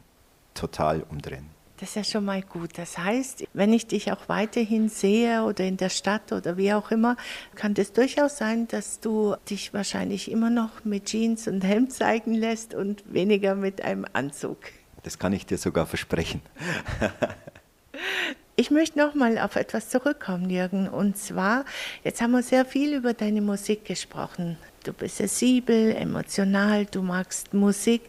total 0.55 1.05
umdrehen. 1.09 1.47
Das 1.79 1.91
ist 1.91 1.95
ja 1.95 2.05
schon 2.05 2.25
mal 2.25 2.43
gut. 2.43 2.77
Das 2.77 2.99
heißt, 2.99 3.45
wenn 3.55 3.73
ich 3.73 3.87
dich 3.87 4.11
auch 4.11 4.29
weiterhin 4.29 4.89
sehe 4.89 5.45
oder 5.45 5.65
in 5.65 5.77
der 5.77 5.91
Stadt 5.91 6.33
oder 6.33 6.57
wie 6.57 6.73
auch 6.73 6.91
immer, 6.91 7.17
kann 7.55 7.75
es 7.79 7.93
durchaus 7.93 8.39
sein, 8.39 8.67
dass 8.67 8.99
du 8.99 9.37
dich 9.49 9.73
wahrscheinlich 9.73 10.29
immer 10.29 10.51
noch 10.51 10.85
mit 10.85 11.05
Jeans 11.05 11.47
und 11.47 11.63
Hemd 11.63 11.93
zeigen 11.93 12.35
lässt 12.35 12.75
und 12.75 13.05
weniger 13.13 13.55
mit 13.55 13.81
einem 13.83 14.07
Anzug. 14.13 14.59
Das 15.03 15.19
kann 15.19 15.33
ich 15.33 15.47
dir 15.47 15.59
sogar 15.59 15.87
versprechen. 15.87 16.41
Ich 18.61 18.73
möchte 18.73 18.99
noch 18.99 19.15
mal 19.15 19.39
auf 19.39 19.55
etwas 19.55 19.89
zurückkommen, 19.89 20.51
Jürgen. 20.51 20.89
Und 20.89 21.17
zwar, 21.17 21.65
jetzt 22.03 22.21
haben 22.21 22.33
wir 22.33 22.43
sehr 22.43 22.65
viel 22.65 22.93
über 22.93 23.15
deine 23.15 23.41
Musik 23.41 23.85
gesprochen. 23.85 24.57
Du 24.83 24.93
bist 24.93 25.19
sensibel, 25.19 25.95
emotional, 25.95 26.85
du 26.87 27.03
magst 27.03 27.55
Musik. 27.55 28.03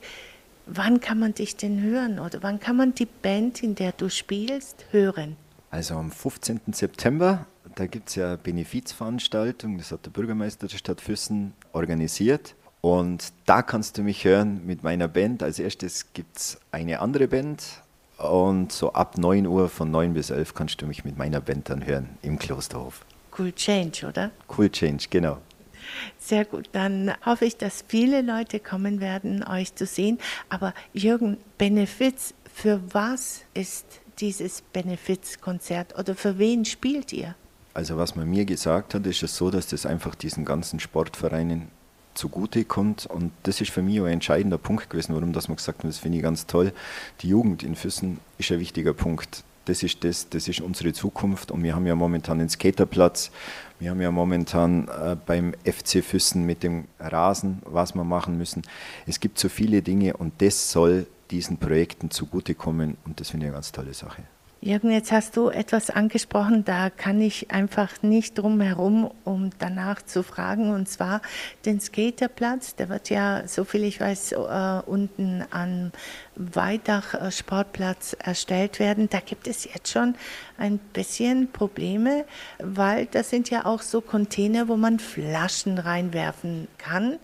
Wann 0.65 1.01
kann 1.01 1.19
man 1.19 1.35
dich 1.35 1.55
denn 1.55 1.83
hören 1.83 2.17
oder 2.17 2.41
wann 2.41 2.59
kann 2.59 2.77
man 2.77 2.95
die 2.95 3.05
Band, 3.05 3.61
in 3.61 3.75
der 3.75 3.91
du 3.91 4.09
spielst, 4.09 4.85
hören? 4.89 5.37
Also 5.69 5.93
am 5.93 6.11
15. 6.11 6.61
September, 6.71 7.45
da 7.75 7.85
gibt 7.85 8.09
es 8.09 8.15
ja 8.15 8.29
eine 8.29 8.37
Benefizveranstaltung, 8.37 9.77
das 9.77 9.91
hat 9.91 10.07
der 10.07 10.09
Bürgermeister 10.09 10.65
der 10.67 10.77
Stadt 10.77 10.99
Füssen 10.99 11.53
organisiert. 11.73 12.55
Und 12.81 13.33
da 13.45 13.61
kannst 13.61 13.97
du 13.97 14.03
mich 14.03 14.23
hören 14.23 14.65
mit 14.65 14.83
meiner 14.83 15.07
Band. 15.07 15.43
Als 15.43 15.59
erstes 15.59 16.13
gibt 16.13 16.37
es 16.37 16.59
eine 16.71 16.99
andere 16.99 17.27
Band. 17.27 17.63
Und 18.17 18.71
so 18.71 18.93
ab 18.93 19.17
9 19.17 19.47
Uhr, 19.47 19.69
von 19.69 19.91
9 19.91 20.13
bis 20.13 20.29
11, 20.29 20.53
kannst 20.53 20.81
du 20.81 20.85
mich 20.85 21.05
mit 21.05 21.17
meiner 21.17 21.41
Band 21.41 21.69
dann 21.69 21.85
hören 21.85 22.09
im 22.21 22.37
Klosterhof. 22.37 23.05
Cool 23.37 23.53
Change, 23.53 24.07
oder? 24.07 24.31
Cool 24.57 24.69
Change, 24.69 25.05
genau. 25.09 25.37
Sehr 26.19 26.45
gut, 26.45 26.69
dann 26.73 27.13
hoffe 27.25 27.45
ich, 27.45 27.57
dass 27.57 27.83
viele 27.87 28.21
Leute 28.21 28.59
kommen 28.59 28.99
werden, 28.99 29.43
euch 29.43 29.73
zu 29.75 29.85
sehen. 29.85 30.19
Aber 30.49 30.73
Jürgen, 30.93 31.37
Benefits, 31.57 32.33
für 32.53 32.81
was 32.91 33.41
ist 33.53 33.85
dieses 34.19 34.61
Benefizkonzert 34.61 35.97
oder 35.97 36.15
für 36.15 36.37
wen 36.37 36.65
spielt 36.65 37.13
ihr? 37.13 37.35
Also 37.73 37.97
was 37.97 38.15
man 38.15 38.29
mir 38.29 38.45
gesagt 38.45 38.93
hat, 38.93 39.05
ist 39.07 39.23
es 39.23 39.37
so, 39.37 39.49
dass 39.49 39.67
das 39.67 39.85
einfach 39.85 40.15
diesen 40.15 40.43
ganzen 40.43 40.79
Sportvereinen 40.79 41.69
zugute 42.13 42.65
kommt. 42.65 43.05
Und 43.05 43.31
das 43.43 43.61
ist 43.61 43.71
für 43.71 43.81
mich 43.81 43.99
ein 43.99 44.07
entscheidender 44.07 44.57
Punkt 44.57 44.89
gewesen, 44.89 45.15
warum 45.15 45.33
das 45.33 45.47
man 45.47 45.57
gesagt 45.57 45.79
hat, 45.79 45.89
das 45.89 45.99
finde 45.99 46.17
ich 46.17 46.23
ganz 46.23 46.45
toll. 46.45 46.73
Die 47.21 47.29
Jugend 47.29 47.63
in 47.63 47.75
Füssen 47.75 48.19
ist 48.37 48.51
ein 48.51 48.59
wichtiger 48.59 48.93
Punkt 48.93 49.43
das 49.69 49.83
ist 49.83 50.03
das, 50.03 50.29
das 50.29 50.47
ist 50.47 50.61
unsere 50.61 50.93
Zukunft. 50.93 51.51
Und 51.51 51.63
wir 51.63 51.75
haben 51.75 51.85
ja 51.85 51.95
momentan 51.95 52.39
den 52.39 52.49
Skaterplatz, 52.49 53.31
wir 53.79 53.91
haben 53.91 54.01
ja 54.01 54.11
momentan 54.11 54.87
äh, 54.87 55.15
beim 55.25 55.53
FC 55.63 56.03
Füssen 56.03 56.45
mit 56.45 56.63
dem 56.63 56.85
Rasen, 56.99 57.61
was 57.65 57.95
wir 57.95 58.03
machen 58.03 58.37
müssen. 58.37 58.63
Es 59.05 59.19
gibt 59.19 59.39
so 59.39 59.47
viele 59.47 59.81
Dinge 59.81 60.17
und 60.17 60.41
das 60.41 60.71
soll 60.71 61.07
diesen 61.31 61.57
Projekten 61.57 62.09
zugutekommen 62.09 62.97
und 63.05 63.19
das 63.19 63.29
finde 63.29 63.45
ich 63.45 63.49
eine 63.49 63.57
ganz 63.57 63.71
tolle 63.71 63.93
Sache. 63.93 64.23
Jürgen, 64.61 64.91
jetzt 64.91 65.13
hast 65.13 65.37
du 65.37 65.47
etwas 65.47 65.89
angesprochen, 65.89 66.65
da 66.65 66.89
kann 66.89 67.21
ich 67.21 67.49
einfach 67.49 68.01
nicht 68.01 68.37
drum 68.37 68.59
herum, 68.59 69.09
um 69.23 69.51
danach 69.57 70.01
zu 70.01 70.21
fragen, 70.21 70.71
und 70.71 70.89
zwar 70.89 71.21
den 71.65 71.79
Skaterplatz, 71.79 72.75
der 72.75 72.89
wird 72.89 73.09
ja, 73.09 73.47
soviel 73.47 73.85
ich 73.85 74.01
weiß, 74.01 74.33
uh, 74.33 74.81
unten 74.85 75.45
am 75.51 75.93
Weidach 76.35 77.13
äh, 77.13 77.31
Sportplatz 77.31 78.17
erstellt 78.19 78.79
werden. 78.79 79.07
Da 79.09 79.21
gibt 79.21 79.47
es 79.47 79.63
jetzt 79.63 79.91
schon 79.93 80.15
ein 80.57 80.77
bisschen 80.77 81.49
Probleme, 81.53 82.25
weil 82.57 83.05
das 83.05 83.29
sind 83.29 83.49
ja 83.49 83.65
auch 83.65 83.81
so 83.81 84.01
Container, 84.01 84.67
wo 84.67 84.75
man 84.75 84.99
Flaschen 84.99 85.77
reinwerfen 85.77 86.67
kann 86.77 87.17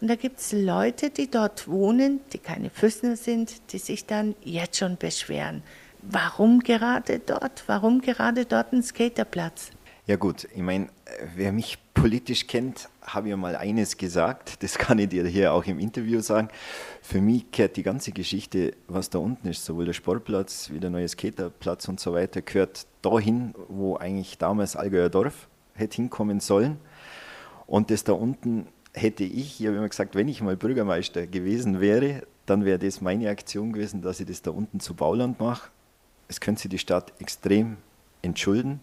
Und 0.00 0.08
da 0.08 0.16
gibt 0.16 0.40
es 0.40 0.50
Leute, 0.50 1.10
die 1.10 1.30
dort 1.30 1.68
wohnen, 1.68 2.18
die 2.32 2.38
keine 2.38 2.70
Füßner 2.70 3.14
sind, 3.14 3.72
die 3.72 3.78
sich 3.78 4.06
dann 4.06 4.34
jetzt 4.42 4.78
schon 4.78 4.96
beschweren. 4.96 5.62
Warum 6.02 6.60
gerade 6.60 7.18
dort? 7.18 7.64
Warum 7.66 8.00
gerade 8.00 8.46
dort 8.46 8.72
ein 8.72 8.82
Skaterplatz? 8.82 9.70
Ja 10.06 10.16
gut, 10.16 10.48
ich 10.52 10.62
meine, 10.62 10.88
wer 11.36 11.52
mich 11.52 11.78
politisch 11.94 12.46
kennt, 12.46 12.88
habe 13.02 13.28
ich 13.28 13.36
mal 13.36 13.54
eines 13.54 13.96
gesagt, 13.96 14.62
das 14.62 14.78
kann 14.78 14.98
ich 14.98 15.08
dir 15.10 15.26
hier 15.26 15.52
auch 15.52 15.64
im 15.66 15.78
Interview 15.78 16.20
sagen. 16.20 16.48
Für 17.02 17.20
mich 17.20 17.50
gehört 17.50 17.76
die 17.76 17.82
ganze 17.82 18.12
Geschichte, 18.12 18.74
was 18.88 19.10
da 19.10 19.18
unten 19.18 19.46
ist, 19.48 19.64
sowohl 19.64 19.84
der 19.84 19.92
Sportplatz 19.92 20.70
wie 20.72 20.80
der 20.80 20.90
neue 20.90 21.06
Skaterplatz 21.06 21.86
und 21.88 22.00
so 22.00 22.12
weiter, 22.12 22.42
gehört 22.42 22.86
dahin, 23.02 23.54
wo 23.68 23.96
eigentlich 23.96 24.38
damals 24.38 24.74
Allgäuer 24.74 25.10
Dorf 25.10 25.48
hätte 25.74 25.96
hinkommen 25.96 26.40
sollen. 26.40 26.78
Und 27.66 27.90
das 27.90 28.02
da 28.02 28.12
unten 28.12 28.66
hätte 28.92 29.22
ich, 29.22 29.60
ich 29.60 29.66
habe 29.66 29.76
immer 29.76 29.88
gesagt, 29.88 30.14
wenn 30.16 30.28
ich 30.28 30.42
mal 30.42 30.56
Bürgermeister 30.56 31.26
gewesen 31.26 31.80
wäre, 31.80 32.22
dann 32.46 32.64
wäre 32.64 32.78
das 32.80 33.00
meine 33.00 33.30
Aktion 33.30 33.72
gewesen, 33.72 34.02
dass 34.02 34.18
ich 34.18 34.26
das 34.26 34.42
da 34.42 34.50
unten 34.50 34.80
zu 34.80 34.94
Bauland 34.94 35.38
mache. 35.38 35.70
Es 36.30 36.40
könnte 36.40 36.68
die 36.68 36.78
Stadt 36.78 37.12
extrem 37.18 37.76
entschulden 38.22 38.78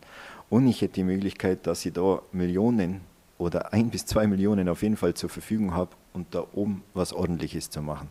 und 0.50 0.68
ich 0.68 0.82
hätte 0.82 0.96
die 0.96 1.04
Möglichkeit, 1.04 1.66
dass 1.66 1.86
ich 1.86 1.94
da 1.94 2.22
Millionen 2.34 3.00
oder 3.38 3.72
ein 3.72 3.90
bis 3.92 4.06
zwei 4.06 4.28
Millionen 4.28 4.68
auf 4.68 4.84
jeden 4.84 4.98
Fall 4.98 5.14
zur 5.14 5.30
Verfügung 5.30 5.74
habe 5.74 5.92
und 6.12 6.36
da 6.36 6.46
oben 6.52 6.84
was 6.94 7.14
Ordentliches 7.14 7.70
zu 7.70 7.82
machen. 7.82 8.10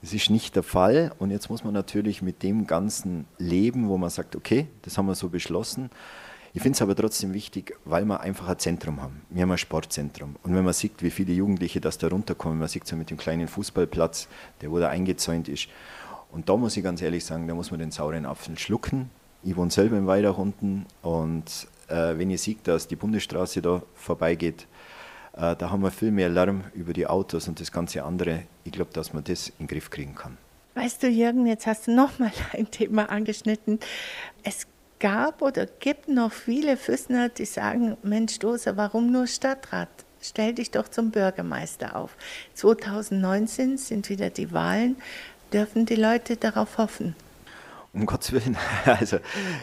Es 0.00 0.12
ist 0.12 0.30
nicht 0.30 0.54
der 0.54 0.62
Fall 0.62 1.10
und 1.18 1.32
jetzt 1.32 1.50
muss 1.50 1.64
man 1.64 1.74
natürlich 1.74 2.22
mit 2.22 2.44
dem 2.44 2.68
Ganzen 2.68 3.26
leben, 3.36 3.88
wo 3.88 3.98
man 3.98 4.10
sagt, 4.10 4.36
okay, 4.36 4.68
das 4.82 4.96
haben 4.96 5.06
wir 5.06 5.16
so 5.16 5.28
beschlossen. 5.28 5.90
Ich 6.54 6.62
finde 6.62 6.76
es 6.76 6.82
aber 6.82 6.94
trotzdem 6.94 7.32
wichtig, 7.34 7.76
weil 7.84 8.04
wir 8.04 8.20
einfach 8.20 8.46
ein 8.46 8.58
Zentrum 8.60 9.02
haben. 9.02 9.22
Wir 9.30 9.42
haben 9.42 9.50
ein 9.50 9.58
Sportzentrum. 9.58 10.36
Und 10.44 10.54
wenn 10.54 10.64
man 10.64 10.74
sieht, 10.74 11.02
wie 11.02 11.10
viele 11.10 11.32
Jugendliche 11.32 11.80
das 11.80 11.98
da 11.98 12.06
runterkommen, 12.06 12.60
man 12.60 12.68
sieht 12.68 12.84
es 12.84 12.90
ja 12.90 12.96
mit 12.96 13.10
dem 13.10 13.16
kleinen 13.16 13.48
Fußballplatz, 13.48 14.28
der 14.60 14.70
wo 14.70 14.78
da 14.78 14.88
eingezäunt 14.88 15.48
ist. 15.48 15.68
Und 16.32 16.48
da 16.48 16.56
muss 16.56 16.76
ich 16.76 16.82
ganz 16.82 17.02
ehrlich 17.02 17.24
sagen, 17.24 17.46
da 17.46 17.54
muss 17.54 17.70
man 17.70 17.78
den 17.78 17.90
sauren 17.90 18.26
Apfel 18.26 18.58
schlucken. 18.58 19.10
Ich 19.44 19.54
wohne 19.56 19.70
selber 19.70 19.98
im 19.98 20.06
Weidach 20.06 20.38
unten 20.38 20.86
und 21.02 21.68
äh, 21.88 22.16
wenn 22.16 22.30
ihr 22.30 22.38
seht, 22.38 22.66
dass 22.66 22.88
die 22.88 22.96
Bundesstraße 22.96 23.60
da 23.60 23.82
vorbeigeht, 23.94 24.66
äh, 25.34 25.54
da 25.56 25.70
haben 25.70 25.82
wir 25.82 25.90
viel 25.90 26.10
mehr 26.10 26.28
Lärm 26.28 26.64
über 26.74 26.92
die 26.92 27.06
Autos 27.06 27.48
und 27.48 27.60
das 27.60 27.70
ganze 27.70 28.02
andere. 28.04 28.44
Ich 28.64 28.72
glaube, 28.72 28.92
dass 28.92 29.12
man 29.12 29.24
das 29.24 29.48
in 29.48 29.54
den 29.60 29.68
Griff 29.68 29.90
kriegen 29.90 30.14
kann. 30.14 30.38
Weißt 30.74 31.02
du, 31.02 31.08
Jürgen, 31.08 31.46
jetzt 31.46 31.66
hast 31.66 31.86
du 31.86 31.94
nochmal 31.94 32.32
ein 32.52 32.70
Thema 32.70 33.10
angeschnitten. 33.10 33.78
Es 34.42 34.66
gab 35.00 35.42
oder 35.42 35.66
gibt 35.66 36.08
noch 36.08 36.32
viele 36.32 36.76
Füßner, 36.76 37.28
die 37.28 37.44
sagen, 37.44 37.96
Mensch, 38.02 38.38
Dose, 38.38 38.76
warum 38.76 39.10
nur 39.10 39.26
Stadtrat? 39.26 39.88
Stell 40.24 40.54
dich 40.54 40.70
doch 40.70 40.86
zum 40.86 41.10
Bürgermeister 41.10 41.96
auf. 41.96 42.16
2019 42.54 43.76
sind 43.76 44.08
wieder 44.08 44.30
die 44.30 44.52
Wahlen. 44.52 44.96
Dürfen 45.52 45.84
die 45.84 45.96
Leute 45.96 46.36
darauf 46.36 46.78
hoffen? 46.78 47.14
Um 47.92 48.06
Gottes 48.06 48.32
Willen, 48.32 48.56
also 48.86 49.18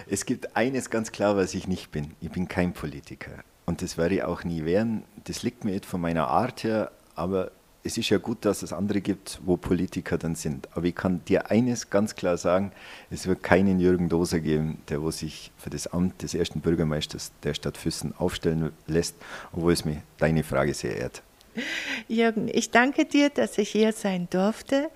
es 0.08 0.26
gibt 0.26 0.56
eines 0.56 0.90
ganz 0.90 1.12
klar, 1.12 1.36
was 1.36 1.54
ich 1.56 1.68
nicht 1.68 1.92
bin. 1.92 2.12
Ich 2.22 2.30
bin 2.30 2.48
kein 2.48 2.74
Politiker. 2.74 3.32
Und 3.66 3.82
das 3.82 3.98
werde 3.98 4.16
ich 4.16 4.24
auch 4.24 4.44
nie 4.44 4.66
werden. 4.66 5.04
Das 5.24 5.42
liegt 5.42 5.64
mir 5.66 5.72
nicht 5.72 5.86
von 5.86 6.00
meiner 6.00 6.28
Art 6.28 6.64
her, 6.64 6.92
aber 7.16 7.52
es 7.84 7.98
ist 7.98 8.10
ja 8.10 8.18
gut, 8.20 8.46
dass 8.46 8.62
es 8.62 8.72
andere 8.74 9.02
gibt, 9.02 9.40
wo 9.46 9.58
Politiker 9.58 10.18
dann 10.18 10.36
sind. 10.36 10.68
Aber 10.76 10.86
ich 10.86 10.96
kann 10.96 11.26
dir 11.26 11.50
eines 11.50 11.90
ganz 11.90 12.16
klar 12.16 12.38
sagen, 12.38 12.72
es 13.10 13.26
wird 13.26 13.42
keinen 13.42 13.80
Jürgen 13.80 14.10
Doser 14.10 14.40
geben, 14.42 14.80
der 14.90 15.02
wo 15.02 15.10
sich 15.10 15.52
für 15.58 15.70
das 15.70 15.88
Amt 15.88 16.22
des 16.22 16.36
ersten 16.36 16.62
Bürgermeisters 16.62 17.32
der 17.44 17.56
Stadt 17.56 17.78
Füssen 17.78 18.14
aufstellen 18.18 18.72
lässt, 18.86 19.16
obwohl 19.54 19.74
es 19.74 19.86
mir 19.86 20.04
deine 20.18 20.44
Frage 20.44 20.74
sehr 20.74 20.98
ehrt. 20.98 21.24
Jürgen, 22.08 22.50
ich 22.52 22.72
danke 22.72 23.06
dir, 23.06 23.30
dass 23.30 23.58
ich 23.58 23.70
hier 23.70 23.94
sein 23.94 24.28
durfte. 24.30 24.90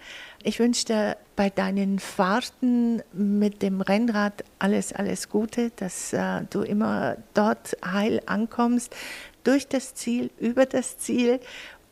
Ich 0.43 0.60
wünsche 0.60 0.86
dir 0.86 1.17
bei 1.36 1.49
deinen 1.49 1.99
Fahrten 1.99 3.02
mit 3.13 3.62
dem 3.62 3.82
Rennrad 3.82 4.43
alles, 4.60 4.93
alles 4.93 5.30
Gute, 5.30 5.71
dass 5.76 6.13
äh, 6.13 6.41
du 6.49 6.62
immer 6.62 7.17
dort 7.34 7.78
heil 7.86 8.21
ankommst, 8.26 8.95
durch 9.43 9.67
das 9.67 9.95
Ziel, 9.95 10.32
über 10.39 10.65
das 10.65 10.97
Ziel. 10.97 11.39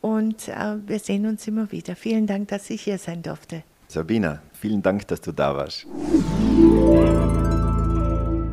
Und 0.01 0.47
äh, 0.47 0.75
wir 0.85 0.99
sehen 0.99 1.25
uns 1.25 1.47
immer 1.47 1.71
wieder. 1.71 1.95
Vielen 1.95 2.27
Dank, 2.27 2.49
dass 2.49 2.69
ich 2.69 2.81
hier 2.81 2.97
sein 2.97 3.21
durfte. 3.21 3.63
Sabina, 3.87 4.41
vielen 4.53 4.81
Dank, 4.81 5.07
dass 5.07 5.21
du 5.21 5.31
da 5.31 5.55
warst. 5.55 5.85